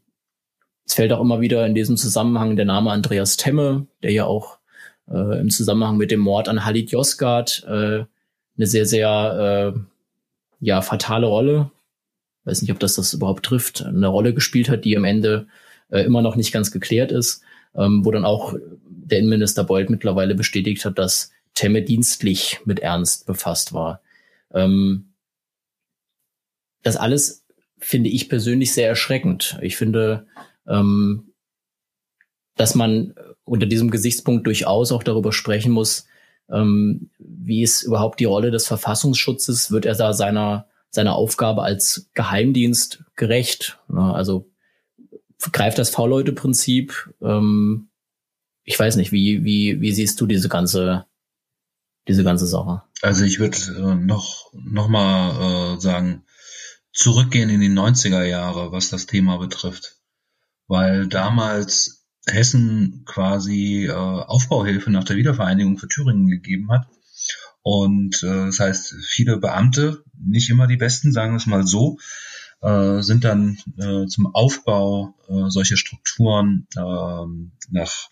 [0.86, 4.60] es fällt auch immer wieder in diesem Zusammenhang der Name Andreas Temme, der ja auch
[5.10, 8.06] äh, im Zusammenhang mit dem Mord an Halit Yozgat äh,
[8.56, 9.80] eine sehr, sehr äh,
[10.60, 11.72] ja, fatale Rolle,
[12.46, 15.48] weiß nicht, ob das das überhaupt trifft, eine Rolle gespielt hat, die am Ende
[15.90, 17.42] äh, immer noch nicht ganz geklärt ist,
[17.76, 18.54] ähm, wo dann auch
[18.86, 24.02] der Innenminister Beuth mittlerweile bestätigt hat, dass Temme dienstlich mit Ernst befasst war.
[24.54, 25.13] Ähm,
[26.84, 27.46] das alles
[27.80, 29.58] finde ich persönlich sehr erschreckend.
[29.62, 30.28] Ich finde,
[30.68, 31.34] ähm,
[32.56, 33.16] dass man
[33.46, 36.06] unter diesem Gesichtspunkt durchaus auch darüber sprechen muss,
[36.50, 39.72] ähm, wie ist überhaupt die Rolle des Verfassungsschutzes?
[39.72, 43.80] Wird er da seiner, seiner Aufgabe als Geheimdienst gerecht?
[43.88, 44.50] Na, also
[45.52, 47.14] greift das V-Leute-Prinzip?
[47.22, 47.90] Ähm,
[48.64, 51.06] ich weiß nicht, wie, wie, wie siehst du diese ganze,
[52.08, 52.84] diese ganze Sache?
[53.02, 56.24] Also ich würde äh, noch, noch mal äh, sagen,
[56.94, 59.98] zurückgehen in die 90er Jahre, was das Thema betrifft.
[60.68, 66.88] Weil damals Hessen quasi äh, Aufbauhilfe nach der Wiedervereinigung für Thüringen gegeben hat.
[67.62, 71.98] Und äh, das heißt, viele Beamte, nicht immer die besten, sagen wir es mal so,
[72.62, 77.26] äh, sind dann äh, zum Aufbau äh, solcher Strukturen äh,
[77.70, 78.10] nach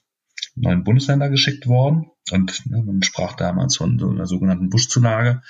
[0.56, 2.12] neuen Bundesländer geschickt worden.
[2.32, 5.42] Und ne, man sprach damals von so einer sogenannten Buschzulage.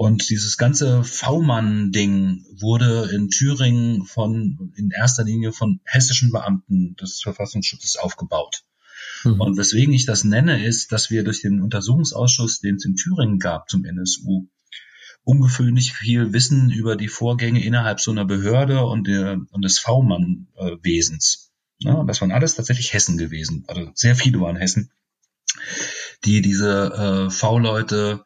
[0.00, 7.20] Und dieses ganze V-Mann-Ding wurde in Thüringen von, in erster Linie von hessischen Beamten des
[7.20, 8.62] Verfassungsschutzes aufgebaut.
[9.24, 9.38] Mhm.
[9.42, 13.38] Und weswegen ich das nenne, ist, dass wir durch den Untersuchungsausschuss, den es in Thüringen
[13.38, 14.46] gab zum NSU,
[15.22, 21.52] ungewöhnlich viel Wissen über die Vorgänge innerhalb so einer Behörde und, der, und des V-Mann-Wesens.
[21.76, 23.64] Ja, das waren alles tatsächlich Hessen gewesen.
[23.68, 24.92] Also sehr viele waren Hessen,
[26.24, 28.24] die diese äh, V-Leute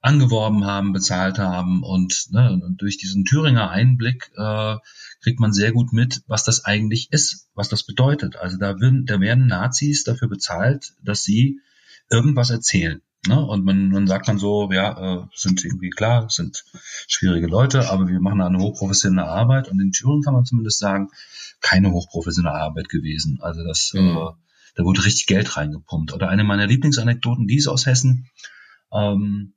[0.00, 4.76] angeworben haben, bezahlt haben und, ne, und durch diesen Thüringer Einblick äh,
[5.20, 8.36] kriegt man sehr gut mit, was das eigentlich ist, was das bedeutet.
[8.36, 11.60] Also da, werden, da werden Nazis dafür bezahlt, dass sie
[12.08, 13.02] irgendwas erzählen.
[13.26, 13.44] Ne?
[13.44, 16.64] Und man, man sagt dann so, ja, äh, sind irgendwie klar, sind
[17.08, 19.68] schwierige Leute, aber wir machen eine hochprofessionelle Arbeit.
[19.68, 21.08] Und in Thüringen kann man zumindest sagen,
[21.60, 23.38] keine hochprofessionelle Arbeit gewesen.
[23.40, 24.10] Also das, mhm.
[24.10, 24.30] äh,
[24.76, 26.12] da wurde richtig Geld reingepumpt.
[26.12, 28.28] Oder eine meiner Lieblingsanekdoten, die ist aus Hessen.
[28.92, 29.54] Ähm,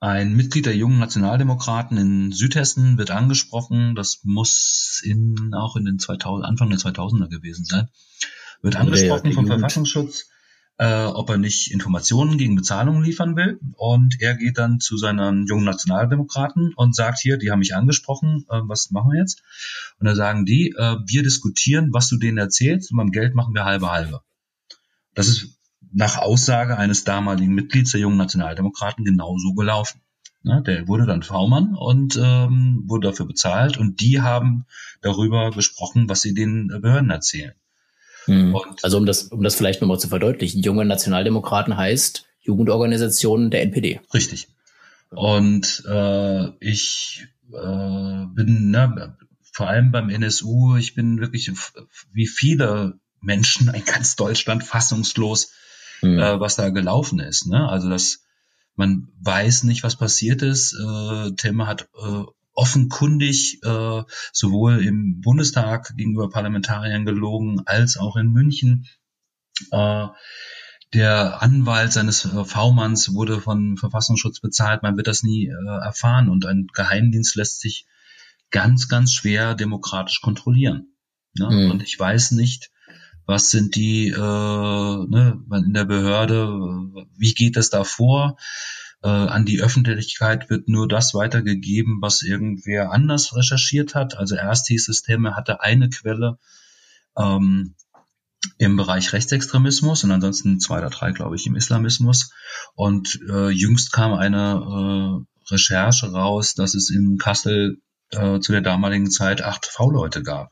[0.00, 3.94] ein Mitglied der jungen Nationaldemokraten in Südhessen wird angesprochen.
[3.94, 7.88] Das muss in, auch in den 2000, Anfang der 2000er gewesen sein.
[8.62, 9.60] Wird angesprochen ja, vom Jugend.
[9.60, 10.30] Verfassungsschutz
[10.80, 13.60] äh, ob er nicht Informationen gegen Bezahlung liefern will.
[13.76, 18.46] Und er geht dann zu seinen jungen Nationaldemokraten und sagt hier, die haben mich angesprochen,
[18.48, 19.42] äh, was machen wir jetzt?
[19.98, 23.54] Und dann sagen die, äh, wir diskutieren, was du denen erzählst und beim Geld machen
[23.54, 24.22] wir halbe halbe.
[25.14, 25.59] Das ist
[25.92, 30.00] nach Aussage eines damaligen Mitglieds der jungen Nationaldemokraten genauso gelaufen.
[30.42, 34.64] Ne, der wurde dann V-Mann und ähm, wurde dafür bezahlt und die haben
[35.02, 37.52] darüber gesprochen, was sie den Behörden erzählen.
[38.26, 38.56] Mhm.
[38.82, 44.00] also um das, um das vielleicht nochmal zu verdeutlichen, junge Nationaldemokraten heißt Jugendorganisation der NPD.
[44.14, 44.48] Richtig.
[45.10, 49.16] Und äh, ich äh, bin ne,
[49.52, 51.50] vor allem beim NSU, ich bin wirklich
[52.12, 55.52] wie viele Menschen in ganz Deutschland fassungslos,
[56.02, 56.18] mhm.
[56.18, 57.46] äh, was da gelaufen ist.
[57.46, 57.68] Ne?
[57.68, 58.24] Also das,
[58.76, 60.74] man weiß nicht, was passiert ist.
[60.74, 62.22] Äh, Temme hat äh,
[62.54, 68.86] offenkundig äh, sowohl im Bundestag gegenüber Parlamentariern gelogen als auch in München.
[69.70, 70.08] Äh,
[70.92, 74.82] der Anwalt seines äh, V-Manns wurde von Verfassungsschutz bezahlt.
[74.82, 77.86] Man wird das nie äh, erfahren und ein Geheimdienst lässt sich
[78.50, 80.96] ganz, ganz schwer demokratisch kontrollieren.
[81.34, 81.48] Ne?
[81.48, 81.70] Mhm.
[81.70, 82.70] Und ich weiß nicht,
[83.30, 86.48] was sind die äh, ne, in der Behörde,
[87.16, 88.36] wie geht es da vor?
[89.02, 94.18] Äh, an die Öffentlichkeit wird nur das weitergegeben, was irgendwer anders recherchiert hat.
[94.18, 96.38] Also erst hieß es, Temme hatte eine Quelle
[97.16, 97.76] ähm,
[98.58, 102.32] im Bereich Rechtsextremismus und ansonsten zwei oder drei, glaube ich, im Islamismus.
[102.74, 108.60] Und äh, jüngst kam eine äh, Recherche raus, dass es in Kassel äh, zu der
[108.60, 110.50] damaligen Zeit acht V-Leute gab.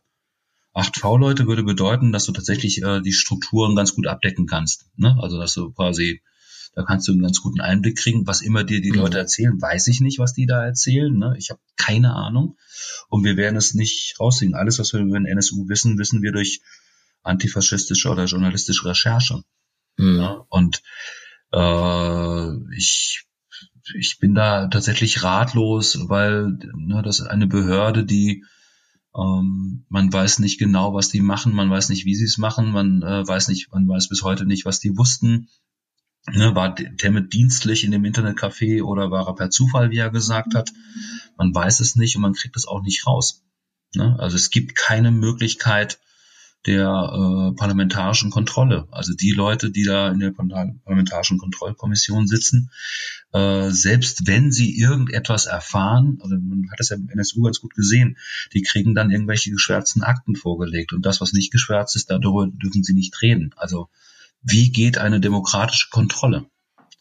[0.79, 4.87] Acht V-Leute würde bedeuten, dass du tatsächlich äh, die Strukturen ganz gut abdecken kannst.
[4.97, 5.17] Ne?
[5.21, 6.23] Also dass du quasi
[6.75, 8.29] da kannst du einen ganz guten Einblick kriegen.
[8.29, 8.99] Was immer dir die mhm.
[8.99, 11.12] Leute erzählen, weiß ich nicht, was die da erzählen.
[11.12, 11.35] Ne?
[11.37, 12.57] Ich habe keine Ahnung.
[13.09, 14.55] Und wir werden es nicht rauskriegen.
[14.55, 16.61] Alles, was wir über den NSU wissen, wissen wir durch
[17.25, 19.43] antifaschistische oder journalistische Recherche.
[19.97, 20.21] Mhm.
[20.21, 20.45] Ja?
[20.49, 20.83] Und
[21.53, 23.25] äh, ich
[23.99, 28.45] ich bin da tatsächlich ratlos, weil ne, das ist eine Behörde, die
[29.16, 32.73] ähm, man weiß nicht genau, was die machen, man weiß nicht, wie sie es machen,
[32.73, 35.49] man äh, weiß nicht, man weiß bis heute nicht, was die wussten.
[36.31, 40.55] Ne, war Temmet dienstlich in dem Internetcafé oder war er per Zufall, wie er gesagt
[40.55, 40.73] hat?
[41.38, 43.44] Man weiß es nicht und man kriegt es auch nicht raus.
[43.94, 44.16] Ne?
[44.18, 45.99] Also es gibt keine Möglichkeit
[46.66, 48.88] der äh, parlamentarischen Kontrolle.
[48.90, 52.71] Also die Leute, die da in der parlamentarischen Kontrollkommission sitzen,
[53.33, 57.75] äh, selbst wenn sie irgendetwas erfahren, also man hat das ja im NSU ganz gut
[57.75, 58.18] gesehen,
[58.53, 62.83] die kriegen dann irgendwelche geschwärzten Akten vorgelegt und das, was nicht geschwärzt ist, darüber dürfen
[62.83, 63.55] sie nicht reden.
[63.57, 63.88] Also
[64.42, 66.47] wie geht eine demokratische Kontrolle?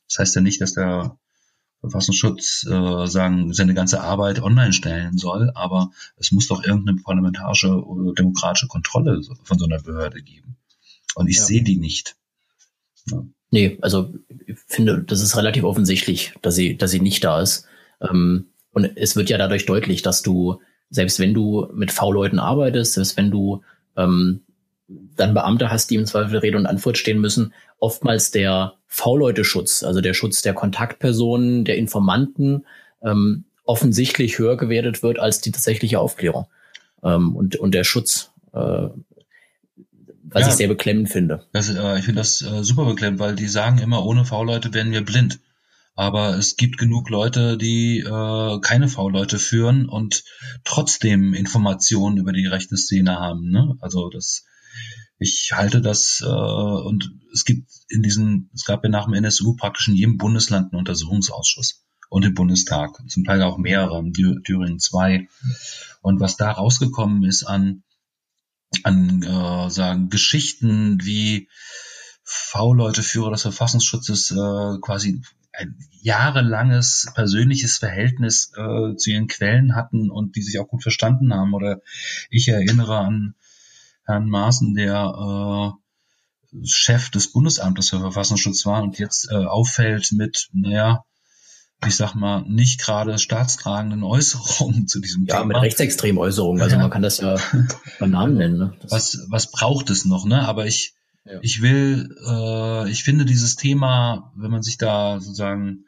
[0.07, 1.17] Das heißt ja nicht, dass der
[1.81, 7.85] Verfassungsschutz äh, sagen, seine ganze Arbeit online stellen soll, aber es muss doch irgendeine parlamentarische
[7.85, 10.57] oder demokratische Kontrolle von so einer Behörde geben.
[11.15, 11.43] Und ich ja.
[11.43, 12.15] sehe die nicht.
[13.11, 13.23] Ja.
[13.49, 14.13] Nee, also
[14.45, 17.65] ich finde, das ist relativ offensichtlich, dass sie, dass sie nicht da ist.
[18.01, 20.59] Ähm, und es wird ja dadurch deutlich, dass du,
[20.89, 23.63] selbst wenn du mit V-Leuten arbeitest, selbst wenn du
[23.95, 24.41] ähm,
[24.87, 30.01] dann Beamte hast, die im Zweifel Rede und Antwort stehen müssen, oftmals der V-Leute-Schutz, also
[30.01, 32.65] der Schutz der Kontaktpersonen, der Informanten,
[33.01, 36.47] ähm, offensichtlich höher gewertet wird als die tatsächliche Aufklärung
[37.03, 38.87] ähm, und, und der Schutz, äh,
[40.29, 41.45] was ja, ich sehr beklemmend finde.
[41.51, 44.91] Das, äh, ich finde das äh, super beklemmend, weil die sagen immer, ohne V-Leute werden
[44.91, 45.39] wir blind.
[45.95, 50.23] Aber es gibt genug Leute, die äh, keine V-Leute führen und
[50.63, 53.49] trotzdem Informationen über die rechte Szene haben.
[53.49, 53.77] Ne?
[53.81, 54.45] Also das
[55.19, 59.55] ich halte das äh, und es gibt in diesen, es gab ja nach dem NSU
[59.55, 65.27] praktisch in jedem Bundesland einen Untersuchungsausschuss und im Bundestag, zum Teil auch mehrere, Thüringen zwei.
[66.01, 67.83] Und was da rausgekommen ist an,
[68.83, 71.49] an äh, sagen, Geschichten wie
[72.23, 75.21] V-Leute, Führer des Verfassungsschutzes äh, quasi
[75.53, 81.33] ein jahrelanges persönliches Verhältnis äh, zu ihren Quellen hatten und die sich auch gut verstanden
[81.33, 81.53] haben.
[81.53, 81.81] Oder
[82.29, 83.35] ich erinnere an
[84.07, 85.75] Herrn Maaßen, der
[86.53, 91.03] äh, Chef des Bundesamtes für Verfassungsschutz war und jetzt äh, auffällt mit, naja,
[91.85, 95.41] ich sag mal, nicht gerade staatstragenden Äußerungen zu diesem ja, Thema.
[95.41, 96.61] Ja, mit rechtsextremen Äußerungen.
[96.61, 96.81] Also ja.
[96.81, 97.37] man kann das ja
[97.99, 98.57] beim Namen nennen.
[98.57, 98.73] Ne?
[98.89, 100.47] was, was braucht es noch, ne?
[100.47, 100.95] Aber ich,
[101.25, 101.39] ja.
[101.41, 105.85] ich will, äh, ich finde dieses Thema, wenn man sich da sozusagen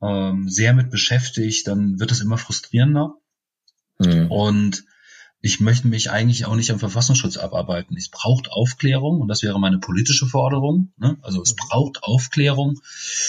[0.00, 3.14] ähm, sehr mit beschäftigt, dann wird es immer frustrierender.
[3.98, 4.30] Mhm.
[4.30, 4.84] Und
[5.44, 7.96] ich möchte mich eigentlich auch nicht am Verfassungsschutz abarbeiten.
[7.96, 10.92] Es braucht Aufklärung und das wäre meine politische Forderung.
[10.96, 11.18] Ne?
[11.20, 11.56] Also es mhm.
[11.68, 12.80] braucht Aufklärung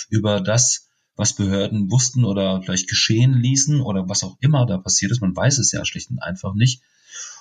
[0.09, 5.11] über das, was Behörden wussten oder vielleicht geschehen ließen oder was auch immer da passiert
[5.11, 5.21] ist.
[5.21, 6.83] Man weiß es ja schlicht und einfach nicht.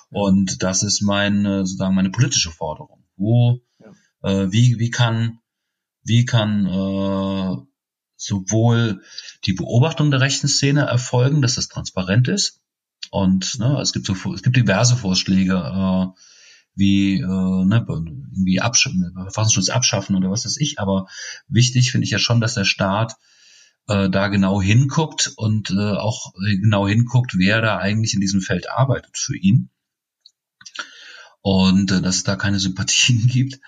[0.09, 3.03] Und das ist meine, sozusagen meine politische Forderung.
[3.15, 3.91] Wo, ja.
[4.29, 5.39] äh, wie, wie kann,
[6.03, 7.57] wie kann äh,
[8.17, 9.03] sowohl
[9.45, 12.62] die Beobachtung der rechten Szene erfolgen, dass das transparent ist.
[13.13, 16.19] Und ne, es gibt so, es gibt diverse Vorschläge, äh,
[16.73, 20.79] wie äh, ne, irgendwie Absch Verfassungsschutz abschaffen oder was weiß ich.
[20.79, 21.05] Aber
[21.47, 23.13] wichtig finde ich ja schon, dass der Staat
[23.87, 28.71] äh, da genau hinguckt und äh, auch genau hinguckt, wer da eigentlich in diesem Feld
[28.71, 29.69] arbeitet für ihn.
[31.41, 33.59] Und äh, dass es da keine Sympathien gibt.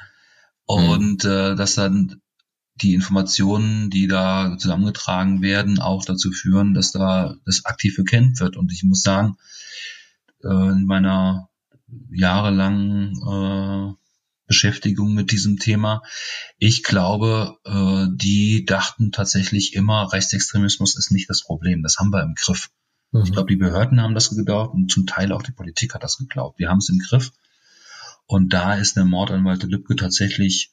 [0.66, 1.30] Und mhm.
[1.30, 2.20] äh, dass dann
[2.82, 8.58] die Informationen, die da zusammengetragen werden, auch dazu führen, dass da das aktiv bekennt wird.
[8.58, 9.38] Und ich muss sagen,
[10.44, 11.50] äh, in meiner
[12.12, 13.94] jahrelangen äh,
[14.48, 16.04] Beschäftigung mit diesem Thema,
[16.58, 21.82] ich glaube, äh, die dachten tatsächlich immer, Rechtsextremismus ist nicht das Problem.
[21.82, 22.70] Das haben wir im Griff.
[23.12, 23.24] Mhm.
[23.24, 26.18] Ich glaube, die Behörden haben das geglaubt und zum Teil auch die Politik hat das
[26.18, 26.60] geglaubt.
[26.60, 27.32] Wir haben es im Griff.
[28.28, 30.72] Und da ist der Mord an Walter Lübcke tatsächlich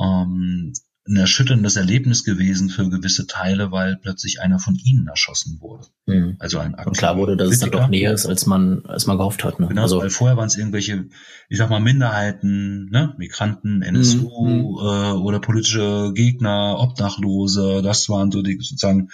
[0.00, 0.72] ähm,
[1.08, 5.86] ein erschütterndes Erlebnis gewesen für gewisse Teile, weil plötzlich einer von ihnen erschossen wurde.
[6.06, 6.36] Mhm.
[6.38, 7.66] Also ein Und klar wurde, dass Kritiker.
[7.66, 9.58] es dann doch näher ist, als man, als man gehofft hat.
[9.58, 9.68] Ne?
[9.68, 11.08] Genau, also, weil vorher waren es irgendwelche,
[11.48, 13.14] ich sag mal, Minderheiten, ne?
[13.18, 14.60] Migranten, NSU mhm.
[14.78, 19.08] äh, oder politische Gegner, Obdachlose, das waren so die sozusagen,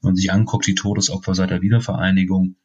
[0.00, 2.56] wenn man sich anguckt, die Todesopfer seit der Wiedervereinigung,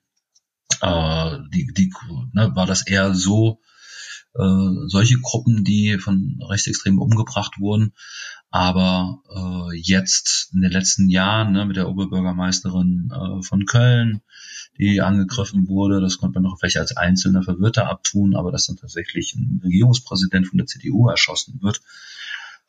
[0.82, 1.94] äh, die, die,
[2.34, 3.60] ne, war das eher so,
[4.38, 7.94] äh, solche Gruppen, die von Rechtsextremen umgebracht wurden.
[8.56, 14.22] Aber äh, jetzt in den letzten Jahren ne, mit der Oberbürgermeisterin äh, von Köln,
[14.78, 18.78] die angegriffen wurde, das konnte man noch vielleicht als einzelner Verwirrter abtun, aber dass dann
[18.78, 21.82] tatsächlich ein Regierungspräsident von der CDU erschossen wird,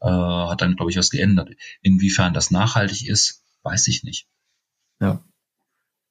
[0.01, 1.51] äh, hat dann, glaube ich, was geändert.
[1.82, 4.26] Inwiefern das nachhaltig ist, weiß ich nicht.
[5.01, 5.22] Ja.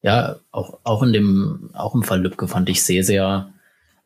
[0.02, 3.54] Ja, auch, auch in dem, auch im Fall Lübcke fand ich sehr, sehr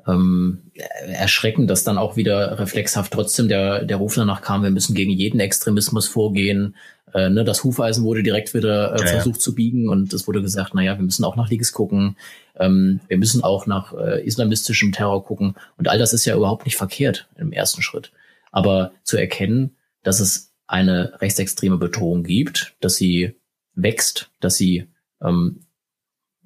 [0.08, 0.72] ähm,
[1.08, 5.12] erschreckend, dass dann auch wieder reflexhaft trotzdem der, der Ruf danach kam, wir müssen gegen
[5.12, 6.76] jeden Extremismus vorgehen.
[7.14, 9.42] Äh, ne, das Hufeisen wurde direkt wieder äh, ja, versucht ja.
[9.42, 12.18] zu biegen und es wurde gesagt, naja, wir müssen auch nach Liges gucken,
[12.56, 16.66] ähm, wir müssen auch nach äh, islamistischem Terror gucken und all das ist ja überhaupt
[16.66, 18.12] nicht verkehrt im ersten Schritt.
[18.52, 23.36] Aber zu erkennen, dass es eine rechtsextreme Bedrohung gibt, dass sie
[23.74, 24.88] wächst, dass sie
[25.22, 25.62] ähm,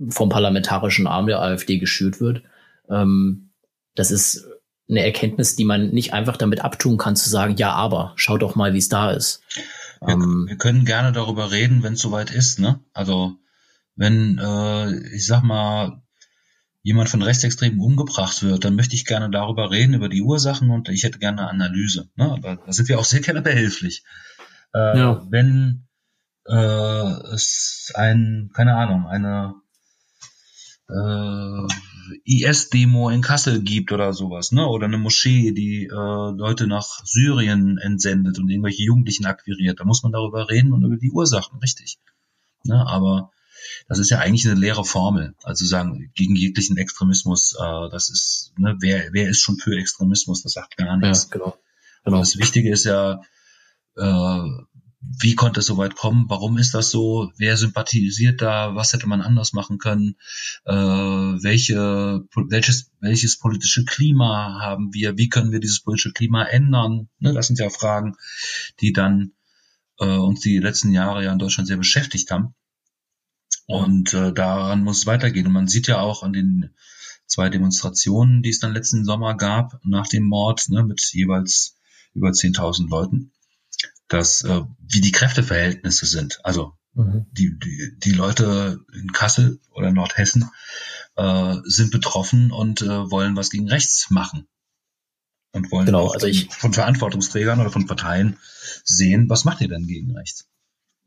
[0.09, 2.41] vom parlamentarischen Arm der AfD geschürt wird,
[2.93, 3.51] ähm,
[3.95, 4.45] das ist
[4.89, 8.55] eine Erkenntnis, die man nicht einfach damit abtun kann, zu sagen, ja, aber schau doch
[8.55, 9.41] mal, wie es da ist.
[10.01, 12.79] Wir, ähm, wir, können gerne darüber reden, wenn es soweit ist, ne?
[12.93, 13.37] Also
[13.95, 16.03] wenn, äh, ich sag mal,
[16.81, 20.89] jemand von Rechtsextremen umgebracht wird, dann möchte ich gerne darüber reden, über die Ursachen und
[20.89, 22.09] ich hätte gerne eine Analyse.
[22.15, 22.37] Ne?
[22.41, 24.03] Da, da sind wir auch sehr gerne behilflich.
[24.73, 25.25] Äh, ja.
[25.29, 25.87] Wenn
[26.45, 29.55] äh, es ein, keine Ahnung, eine
[32.25, 34.67] IS-Demo in Kassel gibt oder sowas, ne?
[34.67, 39.79] Oder eine Moschee, die äh, Leute nach Syrien entsendet und irgendwelche Jugendlichen akquiriert.
[39.79, 41.97] Da muss man darüber reden und über die Ursachen, richtig.
[42.63, 42.85] Ne?
[42.87, 43.31] Aber
[43.87, 45.35] das ist ja eigentlich eine leere Formel.
[45.43, 50.43] Also sagen, gegen jeglichen Extremismus, äh, das ist, ne, wer, wer ist schon für Extremismus,
[50.43, 51.29] das sagt gar nichts.
[51.31, 51.57] Ja, genau.
[52.03, 52.19] genau.
[52.19, 53.21] Das Wichtige ist ja,
[53.95, 54.47] äh,
[55.19, 56.25] wie konnte es so weit kommen?
[56.29, 57.31] Warum ist das so?
[57.37, 58.75] Wer sympathisiert da?
[58.75, 60.15] Was hätte man anders machen können?
[60.65, 65.17] Äh, welche, welches, welches politische Klima haben wir?
[65.17, 67.09] Wie können wir dieses politische Klima ändern?
[67.19, 68.15] Ne, das sind ja Fragen,
[68.79, 69.33] die dann
[69.99, 72.55] äh, uns die letzten Jahre ja in Deutschland sehr beschäftigt haben.
[73.65, 75.47] Und äh, daran muss es weitergehen.
[75.47, 76.73] Und man sieht ja auch an den
[77.27, 81.77] zwei Demonstrationen, die es dann letzten Sommer gab, nach dem Mord, ne, mit jeweils
[82.13, 83.31] über 10.000 Leuten
[84.13, 86.39] dass äh, wie die Kräfteverhältnisse sind.
[86.43, 87.25] Also mhm.
[87.31, 90.49] die, die, die Leute in Kassel oder Nordhessen
[91.15, 94.47] äh, sind betroffen und äh, wollen was gegen rechts machen.
[95.51, 98.37] Und wollen genau, also ich, von Verantwortungsträgern oder von Parteien
[98.83, 100.47] sehen, was macht ihr denn gegen rechts?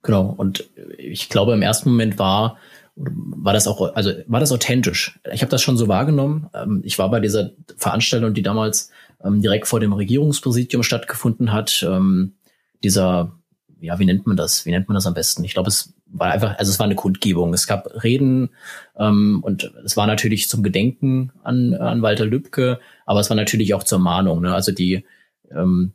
[0.02, 2.58] Genau, und ich glaube, im ersten Moment war,
[2.94, 5.18] war das auch, also war das authentisch.
[5.32, 6.48] Ich habe das schon so wahrgenommen.
[6.54, 8.90] Ähm, ich war bei dieser Veranstaltung, die damals
[9.22, 11.84] ähm, direkt vor dem Regierungspräsidium stattgefunden hat.
[11.88, 12.35] Ähm,
[12.82, 13.38] dieser,
[13.80, 14.66] ja, wie nennt man das?
[14.66, 15.44] Wie nennt man das am besten?
[15.44, 17.52] Ich glaube, es war einfach, also es war eine Kundgebung.
[17.52, 18.50] Es gab Reden
[18.98, 23.74] ähm, und es war natürlich zum Gedenken an, an Walter Lübcke, aber es war natürlich
[23.74, 24.40] auch zur Mahnung.
[24.40, 24.54] Ne?
[24.54, 25.04] Also die
[25.50, 25.92] ähm,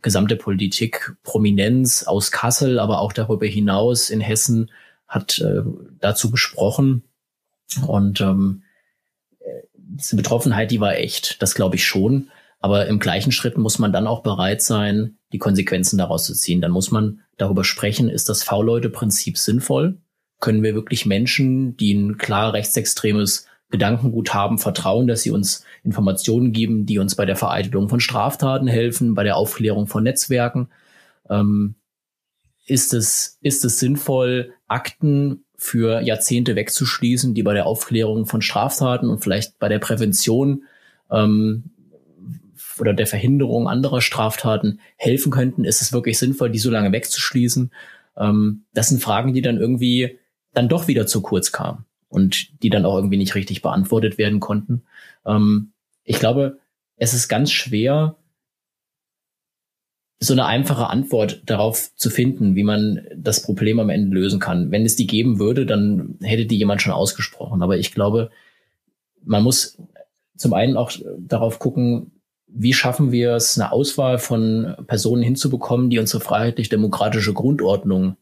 [0.00, 4.70] gesamte Politik, Prominenz aus Kassel, aber auch darüber hinaus in Hessen
[5.06, 5.62] hat äh,
[6.00, 7.02] dazu gesprochen.
[7.86, 8.62] Und ähm,
[9.88, 12.30] diese Betroffenheit, die war echt, das glaube ich schon.
[12.60, 16.60] Aber im gleichen Schritt muss man dann auch bereit sein, die Konsequenzen daraus zu ziehen.
[16.60, 19.98] Dann muss man darüber sprechen, ist das V-Leute-Prinzip sinnvoll?
[20.40, 26.52] Können wir wirklich Menschen, die ein klar rechtsextremes Gedankengut haben, vertrauen, dass sie uns Informationen
[26.52, 30.68] geben, die uns bei der Vereitelung von Straftaten helfen, bei der Aufklärung von Netzwerken?
[31.28, 31.74] Ähm,
[32.66, 39.08] ist es, ist es sinnvoll, Akten für Jahrzehnte wegzuschließen, die bei der Aufklärung von Straftaten
[39.08, 40.64] und vielleicht bei der Prävention
[41.10, 41.70] ähm,
[42.80, 45.64] oder der Verhinderung anderer Straftaten helfen könnten?
[45.64, 47.72] Ist es wirklich sinnvoll, die so lange wegzuschließen?
[48.16, 50.18] Ähm, das sind Fragen, die dann irgendwie
[50.52, 54.40] dann doch wieder zu kurz kamen und die dann auch irgendwie nicht richtig beantwortet werden
[54.40, 54.82] konnten.
[55.26, 55.72] Ähm,
[56.04, 56.58] ich glaube,
[56.96, 58.16] es ist ganz schwer,
[60.20, 64.72] so eine einfache Antwort darauf zu finden, wie man das Problem am Ende lösen kann.
[64.72, 67.62] Wenn es die geben würde, dann hätte die jemand schon ausgesprochen.
[67.62, 68.30] Aber ich glaube,
[69.22, 69.78] man muss
[70.36, 72.17] zum einen auch darauf gucken,
[72.48, 78.16] wie schaffen wir es, eine Auswahl von Personen hinzubekommen, die unsere freiheitlich-demokratische Grundordnung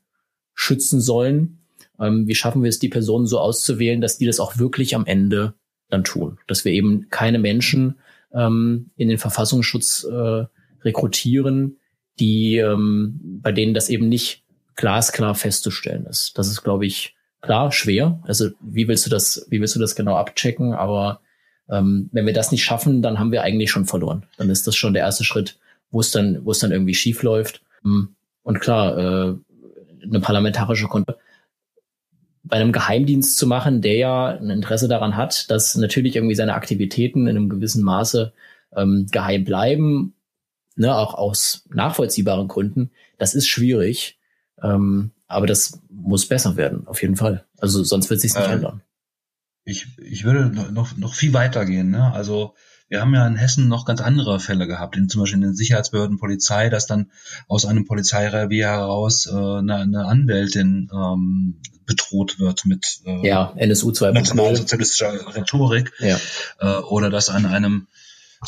[0.55, 1.59] schützen sollen.
[2.01, 5.07] Ähm, wie schaffen wir es, die Personen so auszuwählen, dass die das auch wirklich am
[5.07, 5.55] Ende
[5.89, 6.39] dann tun?
[6.47, 7.97] Dass wir eben keine Menschen
[8.33, 10.45] ähm, in den Verfassungsschutz äh,
[10.83, 11.79] rekrutieren,
[12.18, 16.37] die, ähm, bei denen das eben nicht glasklar festzustellen ist.
[16.37, 18.20] Das ist, glaube ich, klar schwer.
[18.24, 20.74] Also wie willst du das, wie willst du das genau abchecken?
[20.74, 21.20] Aber
[21.71, 24.25] ähm, wenn wir das nicht schaffen, dann haben wir eigentlich schon verloren.
[24.37, 25.59] Dann ist das schon der erste Schritt,
[25.91, 27.62] wo es dann, wo es dann irgendwie schief läuft.
[27.83, 28.09] Hm.
[28.43, 29.35] Und klar, äh,
[30.03, 31.19] eine parlamentarische Kontrolle
[32.45, 36.55] bei einem Geheimdienst zu machen, der ja ein Interesse daran hat, dass natürlich irgendwie seine
[36.55, 38.33] Aktivitäten in einem gewissen Maße
[38.77, 40.14] ähm, geheim bleiben
[40.77, 44.19] ne, auch aus nachvollziehbaren Gründen, das ist schwierig.
[44.62, 47.45] Ähm, aber das muss besser werden, auf jeden Fall.
[47.59, 48.83] Also sonst wird sich nicht äh, ändern.
[49.67, 51.91] Ich, ich würde noch, noch viel weiter gehen.
[51.91, 52.12] Ne?
[52.12, 52.55] Also
[52.89, 55.57] wir haben ja in Hessen noch ganz andere Fälle gehabt, in, zum Beispiel in den
[55.57, 57.11] Sicherheitsbehörden Polizei, dass dann
[57.49, 63.91] aus einem Polizeirevier heraus äh, eine, eine Anwältin ähm, bedroht wird mit äh, ja, NSU
[63.91, 66.17] 2.0 nationalsozialistischer Rhetorik ja.
[66.61, 67.89] äh, oder dass an einem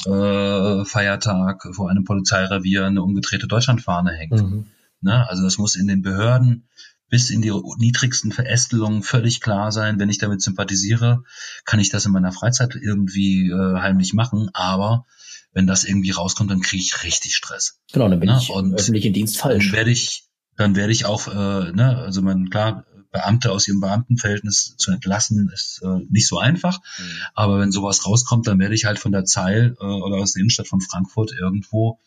[0.06, 4.40] äh, Feiertag vor einem Polizeirevier eine umgedrehte Deutschlandfahne hängt.
[4.40, 4.66] Mhm.
[5.00, 5.28] Ne?
[5.28, 6.68] Also das muss in den Behörden
[7.08, 9.98] bis in die niedrigsten Verästelungen völlig klar sein.
[9.98, 11.24] Wenn ich damit sympathisiere,
[11.64, 14.50] kann ich das in meiner Freizeit irgendwie äh, heimlich machen.
[14.52, 15.06] Aber
[15.52, 17.80] wenn das irgendwie rauskommt, dann kriege ich richtig Stress.
[17.92, 18.38] Genau, dann bin ne?
[18.40, 19.66] ich Und öffentlichen Dienst falsch.
[19.66, 20.24] Dann werde ich,
[20.56, 25.50] dann werde ich auch, äh, ne, also man klar, Beamte aus ihrem Beamtenverhältnis zu entlassen,
[25.52, 26.78] ist äh, nicht so einfach.
[26.98, 27.04] Mhm.
[27.34, 30.40] Aber wenn sowas rauskommt, dann werde ich halt von der Zeil äh, oder aus der
[30.40, 32.00] Innenstadt von Frankfurt irgendwo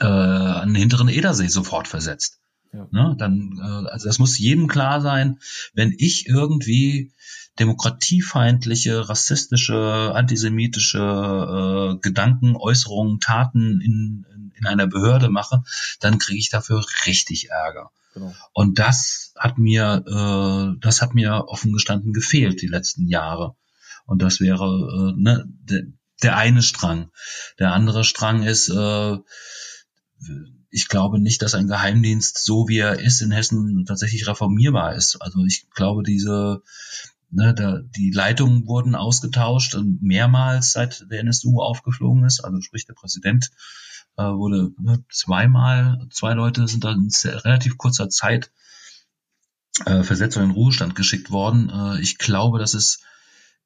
[0.00, 2.38] äh, an den hinteren Edersee sofort versetzt.
[2.72, 2.88] Ja.
[2.90, 3.14] Ne?
[3.18, 5.38] Dann, äh, also das muss jedem klar sein,
[5.74, 7.12] wenn ich irgendwie
[7.58, 15.62] demokratiefeindliche, rassistische, antisemitische äh, Gedanken, Äußerungen, Taten in, in einer Behörde mache,
[16.00, 17.90] dann kriege ich dafür richtig Ärger.
[18.14, 18.34] Genau.
[18.52, 23.54] Und das hat mir, äh, das hat mir offen gestanden gefehlt die letzten Jahre.
[24.06, 25.92] Und das wäre äh, ne, de,
[26.22, 27.10] der eine Strang.
[27.58, 29.18] Der andere Strang ist, äh,
[30.72, 35.20] ich glaube nicht, dass ein Geheimdienst so wie er ist in Hessen tatsächlich reformierbar ist.
[35.20, 36.62] Also ich glaube, diese
[37.30, 42.42] ne, da, die Leitungen wurden ausgetauscht und mehrmals seit der NSU aufgeflogen ist.
[42.42, 43.50] Also sprich der Präsident
[44.16, 48.50] äh, wurde ne, zweimal, zwei Leute sind dann in relativ kurzer Zeit
[49.84, 51.70] äh, versetzt oder in Ruhestand geschickt worden.
[51.70, 53.02] Äh, ich glaube, dass es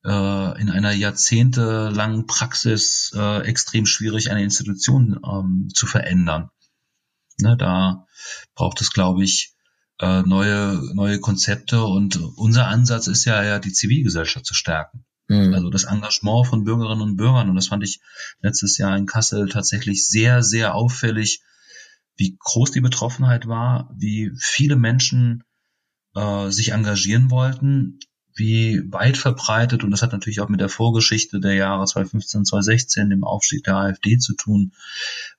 [0.05, 6.51] äh, in einer jahrzehntelangen Praxis äh, extrem schwierig, eine Institution ähm, zu verändern.
[7.39, 8.07] Ne, da
[8.55, 9.55] braucht es, glaube ich,
[10.01, 15.05] äh, neue, neue Konzepte und unser Ansatz ist ja, ja die Zivilgesellschaft zu stärken.
[15.28, 15.55] Mhm.
[15.55, 17.49] Also das Engagement von Bürgerinnen und Bürgern.
[17.49, 18.01] Und das fand ich
[18.41, 21.41] letztes Jahr in Kassel tatsächlich sehr, sehr auffällig,
[22.16, 25.45] wie groß die Betroffenheit war, wie viele Menschen
[26.14, 27.99] äh, sich engagieren wollten,
[28.37, 33.11] wie weit verbreitet, und das hat natürlich auch mit der Vorgeschichte der Jahre 2015, 2016,
[33.11, 34.72] dem Aufstieg der AfD zu tun,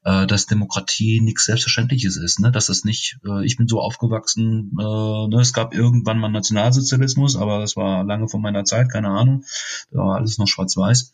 [0.04, 2.52] äh, dass Demokratie nichts Selbstverständliches ist, ne?
[2.52, 5.40] dass es nicht, äh, ich bin so aufgewachsen, äh, ne?
[5.40, 9.46] es gab irgendwann mal Nationalsozialismus, aber das war lange vor meiner Zeit, keine Ahnung,
[9.92, 11.14] da war alles noch schwarz-weiß.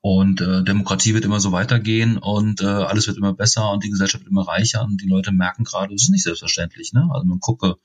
[0.00, 3.88] Und äh, Demokratie wird immer so weitergehen und äh, alles wird immer besser und die
[3.88, 6.92] Gesellschaft wird immer reicher und die Leute merken gerade, es ist nicht selbstverständlich.
[6.92, 7.08] Ne?
[7.10, 7.76] Also man gucke,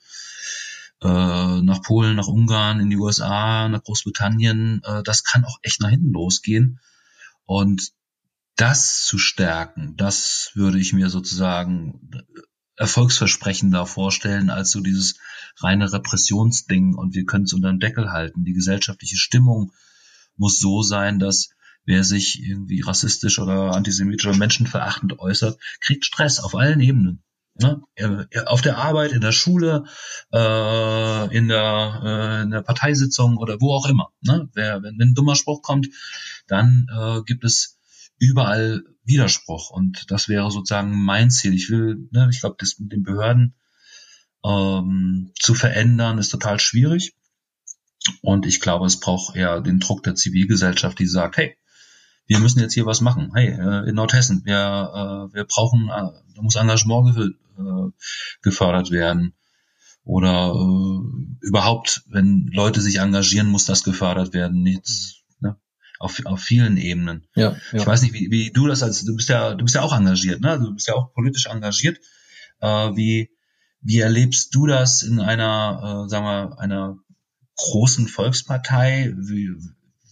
[1.01, 4.81] äh, nach Polen, nach Ungarn, in die USA, nach Großbritannien.
[4.83, 6.79] Äh, das kann auch echt nach hinten losgehen.
[7.45, 7.91] Und
[8.55, 12.11] das zu stärken, das würde ich mir sozusagen
[12.75, 15.15] erfolgsversprechender vorstellen als so dieses
[15.57, 18.45] reine Repressionsding und wir können es unter dem Deckel halten.
[18.45, 19.73] Die gesellschaftliche Stimmung
[20.37, 21.49] muss so sein, dass
[21.85, 27.23] wer sich irgendwie rassistisch oder antisemitisch oder menschenverachtend äußert, kriegt Stress auf allen Ebenen.
[27.59, 27.81] Ne?
[28.45, 29.83] Auf der Arbeit, in der Schule,
[30.31, 34.11] äh, in, der, äh, in der Parteisitzung oder wo auch immer.
[34.21, 34.49] Ne?
[34.53, 35.87] Wer, wenn, wenn ein dummer Spruch kommt,
[36.47, 37.77] dann äh, gibt es
[38.17, 39.71] überall Widerspruch.
[39.71, 41.53] Und das wäre sozusagen mein Ziel.
[41.53, 43.55] Ich will, ne, ich glaube, das mit den Behörden
[44.45, 47.15] ähm, zu verändern, ist total schwierig.
[48.21, 51.57] Und ich glaube, es braucht eher den Druck der Zivilgesellschaft, die sagt, hey,
[52.27, 53.31] wir müssen jetzt hier was machen.
[53.33, 54.55] Hey, äh, in Nordhessen, wir,
[55.31, 57.91] äh, wir brauchen, äh, da muss Engagement ge äh,
[58.41, 59.33] gefördert werden.
[60.03, 64.65] Oder äh, überhaupt, wenn Leute sich engagieren, muss das gefördert werden.
[64.65, 65.57] Jetzt, ne?
[65.99, 67.27] auf, auf vielen Ebenen.
[67.35, 67.79] Ja, ja.
[67.79, 69.95] Ich weiß nicht, wie, wie du das als, du bist ja, du bist ja auch
[69.95, 70.59] engagiert, ne?
[70.59, 71.99] Du bist ja auch politisch engagiert.
[72.61, 73.29] Äh, wie,
[73.81, 76.97] wie erlebst du das in einer, äh, sagen wir, einer
[77.57, 79.13] großen Volkspartei?
[79.15, 79.51] Wie,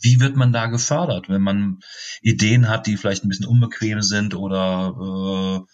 [0.02, 1.80] wie wird man da gefördert, wenn man
[2.22, 5.72] Ideen hat, die vielleicht ein bisschen unbequem sind oder äh,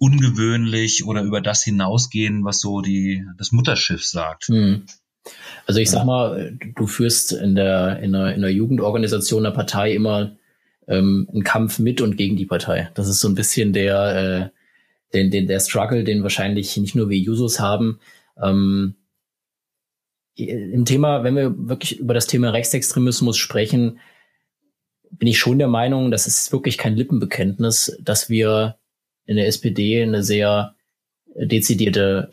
[0.00, 4.46] ungewöhnlich oder über das hinausgehen, was so die das Mutterschiff sagt.
[4.48, 4.86] Hm.
[5.66, 9.92] Also ich sag mal, du führst in der in der, in der Jugendorganisation der Partei
[9.92, 10.36] immer
[10.88, 12.90] ähm, einen Kampf mit und gegen die Partei.
[12.94, 14.50] Das ist so ein bisschen der
[15.12, 18.00] äh, den, den der Struggle, den wahrscheinlich nicht nur wir Jusos haben.
[18.42, 18.94] Ähm,
[20.34, 23.98] im Thema, wenn wir wirklich über das Thema Rechtsextremismus sprechen,
[25.10, 28.79] bin ich schon der Meinung, das ist wirklich kein Lippenbekenntnis, dass wir
[29.30, 30.74] in der SPD eine sehr
[31.36, 32.32] dezidierte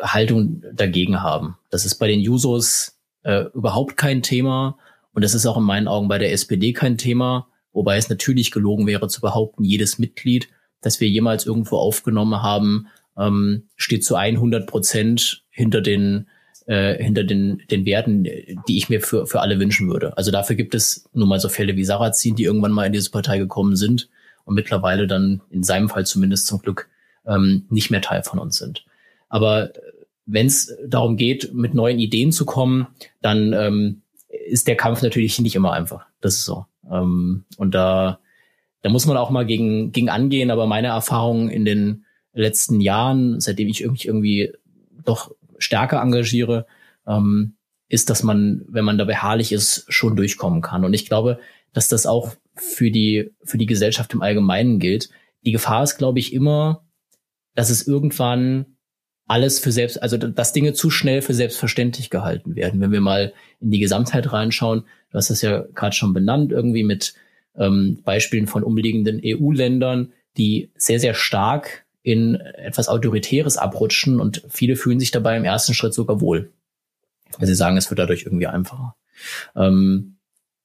[0.00, 1.58] Haltung dagegen haben.
[1.68, 4.78] Das ist bei den Jusos äh, überhaupt kein Thema
[5.12, 8.50] und das ist auch in meinen Augen bei der SPD kein Thema, wobei es natürlich
[8.50, 10.48] gelogen wäre zu behaupten, jedes Mitglied,
[10.80, 12.86] das wir jemals irgendwo aufgenommen haben,
[13.18, 16.28] ähm, steht zu 100 Prozent hinter den
[16.64, 20.16] äh, hinter den, den Werten, die ich mir für, für alle wünschen würde.
[20.16, 23.10] Also dafür gibt es nun mal so Fälle wie Sarrazin, die irgendwann mal in diese
[23.10, 24.08] Partei gekommen sind
[24.48, 26.88] und mittlerweile dann in seinem Fall zumindest zum Glück
[27.26, 28.86] ähm, nicht mehr Teil von uns sind.
[29.28, 29.80] Aber äh,
[30.24, 32.86] wenn es darum geht, mit neuen Ideen zu kommen,
[33.20, 34.02] dann ähm,
[34.46, 36.06] ist der Kampf natürlich nicht immer einfach.
[36.22, 36.64] Das ist so.
[36.90, 38.20] Ähm, und da,
[38.80, 40.50] da muss man auch mal gegen, gegen angehen.
[40.50, 44.52] Aber meine Erfahrung in den letzten Jahren, seitdem ich irgendwie, irgendwie
[45.04, 46.66] doch stärker engagiere,
[47.06, 47.54] ähm,
[47.90, 50.86] ist, dass man, wenn man da beharrlich ist, schon durchkommen kann.
[50.86, 51.38] Und ich glaube,
[51.74, 55.10] dass das auch für die, für die Gesellschaft im Allgemeinen gilt.
[55.44, 56.84] Die Gefahr ist, glaube ich, immer,
[57.54, 58.78] dass es irgendwann
[59.26, 62.80] alles für selbst, also dass Dinge zu schnell für selbstverständlich gehalten werden.
[62.80, 66.82] Wenn wir mal in die Gesamtheit reinschauen, du hast das ja gerade schon benannt, irgendwie
[66.82, 67.14] mit
[67.54, 74.76] ähm, Beispielen von umliegenden EU-Ländern, die sehr, sehr stark in etwas Autoritäres abrutschen und viele
[74.76, 76.52] fühlen sich dabei im ersten Schritt sogar wohl.
[77.36, 78.96] Weil sie sagen, es wird dadurch irgendwie einfacher.
[79.54, 80.17] Ähm,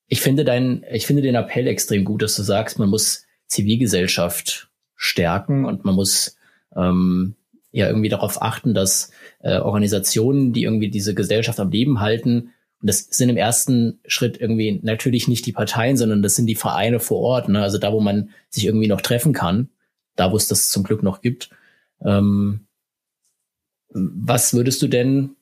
[0.08, 4.70] ich finde dein, ich finde den Appell extrem gut, dass du sagst, man muss Zivilgesellschaft
[4.96, 6.38] stärken und man muss
[6.76, 7.36] ähm,
[7.72, 12.88] ja irgendwie darauf achten, dass äh, Organisationen, die irgendwie diese Gesellschaft am Leben halten, und
[12.90, 17.00] das sind im ersten Schritt irgendwie natürlich nicht die Parteien, sondern das sind die Vereine
[17.00, 17.62] vor Ort, ne?
[17.62, 19.70] also da, wo man sich irgendwie noch treffen kann,
[20.18, 21.50] da wo es das zum Glück noch gibt.
[22.04, 22.68] Ähm,
[23.94, 25.38] was würdest du denn,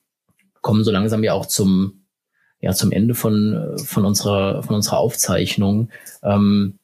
[0.60, 2.01] kommen so langsam ja auch zum,
[2.62, 5.90] ja, zum Ende von, von unserer, von unserer Aufzeichnung,
[6.22, 6.78] ähm,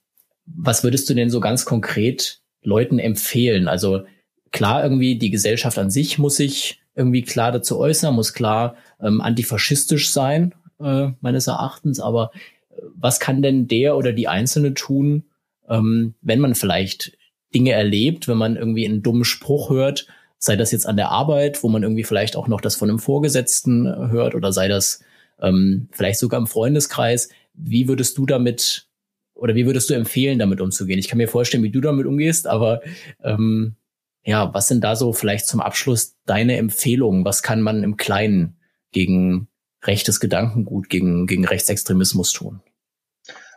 [0.44, 3.68] was würdest du denn so ganz konkret Leuten empfehlen?
[3.68, 4.02] Also
[4.50, 9.20] klar, irgendwie die Gesellschaft an sich muss sich irgendwie klar dazu äußern, muss klar ähm,
[9.20, 12.32] antifaschistisch sein, äh, meines Erachtens, aber
[12.70, 15.24] äh, was kann denn der oder die Einzelne tun,
[15.68, 17.16] ähm, wenn man vielleicht
[17.54, 20.08] Dinge erlebt, wenn man irgendwie einen dummen Spruch hört,
[20.38, 22.98] sei das jetzt an der Arbeit, wo man irgendwie vielleicht auch noch das von einem
[22.98, 25.00] Vorgesetzten hört oder sei das
[25.40, 27.28] ähm, vielleicht sogar im Freundeskreis.
[27.54, 28.88] Wie würdest du damit
[29.34, 30.98] oder wie würdest du empfehlen, damit umzugehen?
[30.98, 32.80] Ich kann mir vorstellen, wie du damit umgehst, aber
[33.22, 33.76] ähm,
[34.24, 37.24] ja, was sind da so vielleicht zum Abschluss deine Empfehlungen?
[37.24, 38.58] Was kann man im Kleinen
[38.92, 39.48] gegen
[39.84, 42.60] rechtes Gedankengut, gegen, gegen Rechtsextremismus tun?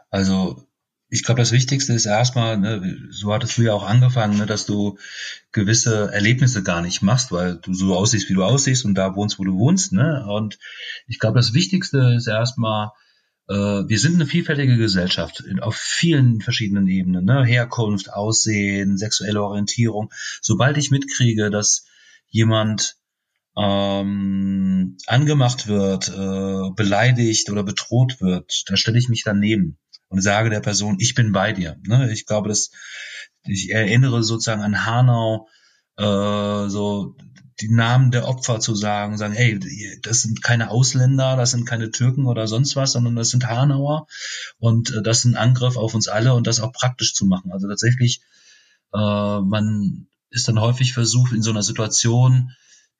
[0.09, 0.63] Also
[1.13, 4.65] ich glaube, das Wichtigste ist erstmal, ne, so hattest du ja auch angefangen, ne, dass
[4.65, 4.97] du
[5.51, 9.37] gewisse Erlebnisse gar nicht machst, weil du so aussiehst, wie du aussiehst und da wohnst,
[9.37, 9.91] wo du wohnst.
[9.91, 10.25] Ne?
[10.25, 10.57] Und
[11.07, 12.91] ich glaube, das Wichtigste ist erstmal,
[13.49, 17.25] äh, wir sind eine vielfältige Gesellschaft auf vielen verschiedenen Ebenen.
[17.25, 17.43] Ne?
[17.43, 20.13] Herkunft, Aussehen, sexuelle Orientierung.
[20.41, 21.87] Sobald ich mitkriege, dass
[22.29, 22.95] jemand
[23.57, 29.77] ähm, angemacht wird, äh, beleidigt oder bedroht wird, da stelle ich mich daneben
[30.11, 31.77] und sage der Person, ich bin bei dir.
[31.87, 32.11] Ne?
[32.11, 32.71] Ich glaube, dass
[33.43, 35.47] ich erinnere sozusagen an Hanau,
[35.97, 37.15] äh, so
[37.61, 39.59] die Namen der Opfer zu sagen, sagen, hey,
[40.03, 44.07] das sind keine Ausländer, das sind keine Türken oder sonst was, sondern das sind Hanauer
[44.59, 47.51] und äh, das ist ein Angriff auf uns alle und das auch praktisch zu machen.
[47.53, 48.21] Also tatsächlich,
[48.93, 52.51] äh, man ist dann häufig versucht, in so einer Situation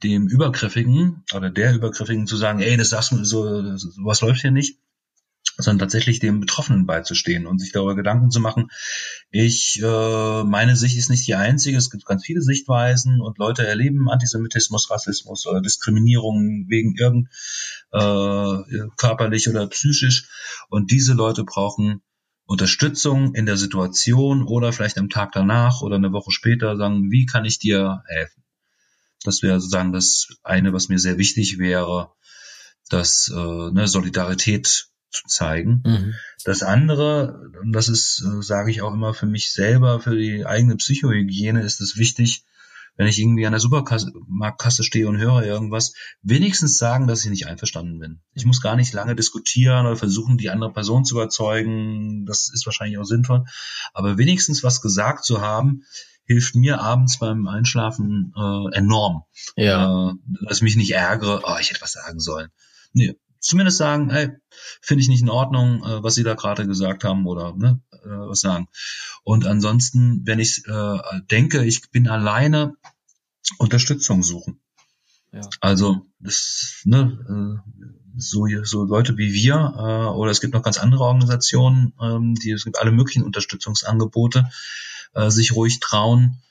[0.02, 4.52] dem Übergriffigen oder der Übergriffigen zu sagen, ey, das sagst du, so, sowas läuft hier
[4.52, 4.81] nicht
[5.58, 8.70] sondern tatsächlich dem Betroffenen beizustehen und sich darüber Gedanken zu machen.
[9.30, 11.78] Ich, äh, meine Sicht ist nicht die einzige.
[11.78, 17.30] Es gibt ganz viele Sichtweisen und Leute erleben Antisemitismus, Rassismus oder Diskriminierung wegen irgend
[17.92, 20.30] äh, körperlich oder psychisch.
[20.70, 22.02] Und diese Leute brauchen
[22.46, 27.26] Unterstützung in der Situation oder vielleicht am Tag danach oder eine Woche später sagen, wie
[27.26, 28.44] kann ich dir helfen?
[29.24, 32.12] Das wäre sozusagen das eine, was mir sehr wichtig wäre,
[32.90, 35.84] dass äh, ne, Solidarität zu zeigen.
[35.86, 36.14] Mhm.
[36.44, 40.46] Das andere, und das ist, äh, sage ich auch immer für mich selber, für die
[40.46, 42.44] eigene Psychohygiene ist es wichtig,
[42.98, 47.48] wenn ich irgendwie an der Supermarktkasse stehe und höre irgendwas, wenigstens sagen, dass ich nicht
[47.48, 48.22] einverstanden bin.
[48.34, 52.26] Ich muss gar nicht lange diskutieren oder versuchen, die andere Person zu überzeugen.
[52.26, 53.46] Das ist wahrscheinlich auch sinnvoll.
[53.94, 55.84] Aber wenigstens was gesagt zu haben,
[56.26, 59.24] hilft mir abends beim Einschlafen äh, enorm.
[59.56, 60.12] Ja.
[60.12, 60.14] Äh,
[60.46, 62.50] dass ich mich nicht ärgere, oh, ich hätte was sagen sollen.
[62.94, 64.30] Nee, zumindest sagen, hey,
[64.82, 68.08] finde ich nicht in Ordnung, äh, was Sie da gerade gesagt haben oder ne, äh,
[68.08, 68.68] was sagen.
[69.24, 70.98] Und ansonsten, wenn ich äh,
[71.30, 72.76] denke, ich bin alleine,
[73.58, 74.62] Unterstützung suchen.
[75.34, 75.42] Ja.
[75.62, 77.72] Also das, ne, äh,
[78.18, 82.52] so, so Leute wie wir äh, oder es gibt noch ganz andere Organisationen, ähm, die
[82.52, 84.50] es gibt alle möglichen Unterstützungsangebote,
[85.14, 86.42] äh, sich ruhig trauen,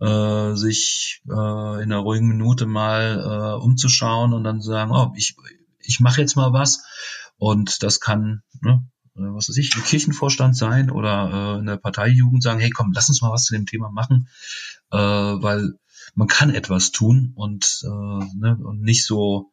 [0.00, 5.36] äh, sich äh, in einer ruhigen Minute mal äh, umzuschauen und dann sagen, oh, ich
[5.84, 6.82] ich mache jetzt mal was
[7.36, 8.84] und das kann, ne,
[9.16, 12.92] äh, was weiß ich, ein Kirchenvorstand sein oder äh, in der Parteijugend sagen, hey komm,
[12.92, 14.28] lass uns mal was zu dem Thema machen,
[14.90, 15.74] äh, weil
[16.14, 19.52] man kann etwas tun und, äh, ne, und nicht so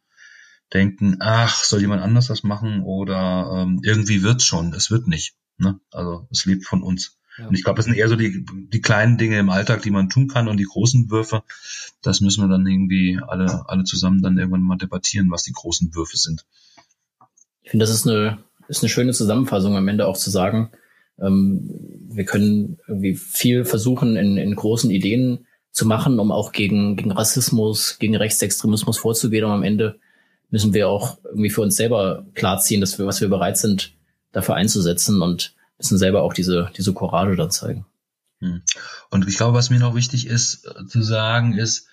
[0.74, 5.36] denken, ach, soll jemand anders das machen oder ähm, irgendwie wird's schon, es wird nicht.
[5.58, 5.80] Ne?
[5.92, 7.19] Also es lebt von uns.
[7.40, 7.48] Ja.
[7.48, 10.10] Und ich glaube, das sind eher so die, die kleinen Dinge im Alltag, die man
[10.10, 11.44] tun kann und die großen Würfe,
[12.02, 15.96] das müssen wir dann irgendwie alle, alle zusammen dann irgendwann mal debattieren, was die großen
[15.96, 16.46] Würfe sind.
[17.62, 20.72] Ich finde, das ist eine, ist eine schöne Zusammenfassung am Ende auch zu sagen,
[21.20, 21.70] ähm,
[22.10, 27.12] wir können irgendwie viel versuchen, in, in großen Ideen zu machen, um auch gegen, gegen
[27.12, 29.46] Rassismus, gegen Rechtsextremismus vorzugehen.
[29.46, 30.00] Und am Ende
[30.50, 33.94] müssen wir auch irgendwie für uns selber klarziehen, dass wir, was wir bereit sind,
[34.32, 37.86] dafür einzusetzen und müssen selber auch diese, diese Courage dann zeigen.
[38.42, 38.62] Hm.
[39.10, 41.88] Und ich glaube, was mir noch wichtig ist äh, zu sagen, ist,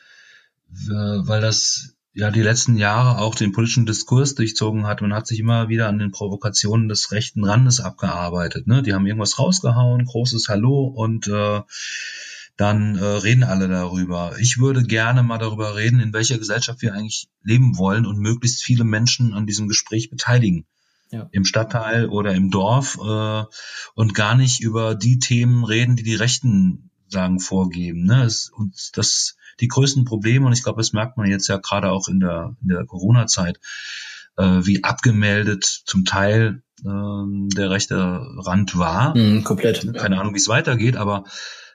[0.69, 5.03] weil das ja die letzten Jahre auch den politischen Diskurs durchzogen hat.
[5.03, 8.67] Man hat sich immer wieder an den Provokationen des rechten Randes abgearbeitet.
[8.67, 8.83] Ne?
[8.83, 11.61] Die haben irgendwas rausgehauen, großes Hallo und äh,
[12.57, 14.35] dann äh, reden alle darüber.
[14.41, 18.65] Ich würde gerne mal darüber reden, in welcher Gesellschaft wir eigentlich leben wollen und möglichst
[18.65, 20.67] viele Menschen an diesem Gespräch beteiligen
[21.11, 21.29] ja.
[21.33, 23.45] im Stadtteil oder im Dorf äh,
[23.95, 28.05] und gar nicht über die Themen reden, die die Rechten sagen vorgeben.
[28.05, 28.25] Ne?
[28.25, 31.91] Es, und das die größten Probleme und ich glaube, das merkt man jetzt ja gerade
[31.91, 33.59] auch in der in der Corona-Zeit,
[34.37, 37.97] äh, wie abgemeldet zum Teil äh, der rechte
[38.45, 39.17] Rand war.
[39.17, 39.95] Mm, komplett.
[39.95, 41.25] Keine Ahnung, wie es weitergeht, aber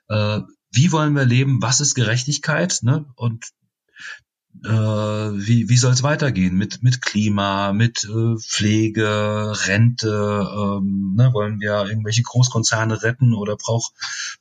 [0.10, 1.62] äh, wie wollen wir leben?
[1.62, 2.80] Was ist Gerechtigkeit?
[2.84, 3.06] Ne?
[3.16, 3.46] Und
[4.64, 10.10] äh, wie, wie soll es weitergehen mit, mit Klima, mit äh, Pflege, Rente?
[10.10, 13.92] Ähm, ne, wollen wir irgendwelche Großkonzerne retten oder brauch,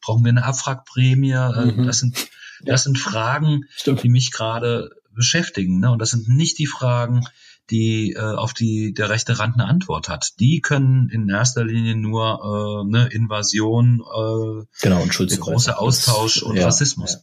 [0.03, 1.33] brauchen wir eine Abwrackprämie?
[1.33, 1.87] Äh, mhm.
[1.87, 2.29] Das sind,
[2.65, 4.03] das sind Fragen, Stimmt.
[4.03, 5.81] die mich gerade beschäftigen.
[5.81, 5.91] Ne?
[5.91, 7.25] Und das sind nicht die Fragen,
[7.71, 10.41] die äh, auf die der rechte Rand eine Antwort hat.
[10.41, 16.43] Die können in erster Linie nur äh, ne, Invasion, äh, genau, und der große Austausch
[16.43, 17.15] und ja, Rassismus.
[17.15, 17.21] Ja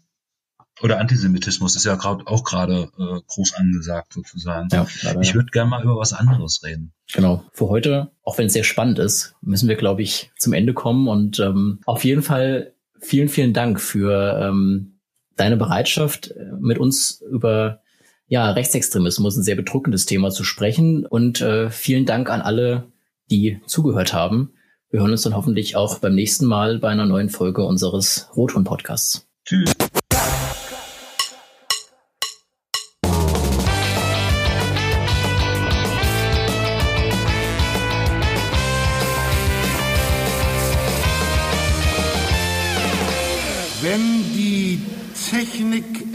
[0.82, 4.70] oder Antisemitismus ist ja gerade auch gerade äh, groß angesagt sozusagen.
[4.72, 6.94] Ja, leider, ich würde gerne mal über was anderes reden.
[7.14, 7.44] Genau.
[7.54, 11.08] Für heute, auch wenn es sehr spannend ist, müssen wir, glaube ich, zum Ende kommen.
[11.08, 15.00] Und ähm, auf jeden Fall vielen, vielen Dank für ähm,
[15.36, 17.82] deine Bereitschaft, mit uns über
[18.28, 21.06] ja, Rechtsextremismus, ein sehr bedrückendes Thema zu sprechen.
[21.06, 22.92] Und äh, vielen Dank an alle,
[23.32, 24.54] die zugehört haben.
[24.90, 29.28] Wir hören uns dann hoffentlich auch beim nächsten Mal bei einer neuen Folge unseres Rothorn-Podcasts.
[29.46, 29.77] Tschüss.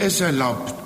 [0.05, 0.82] Es erlaubt.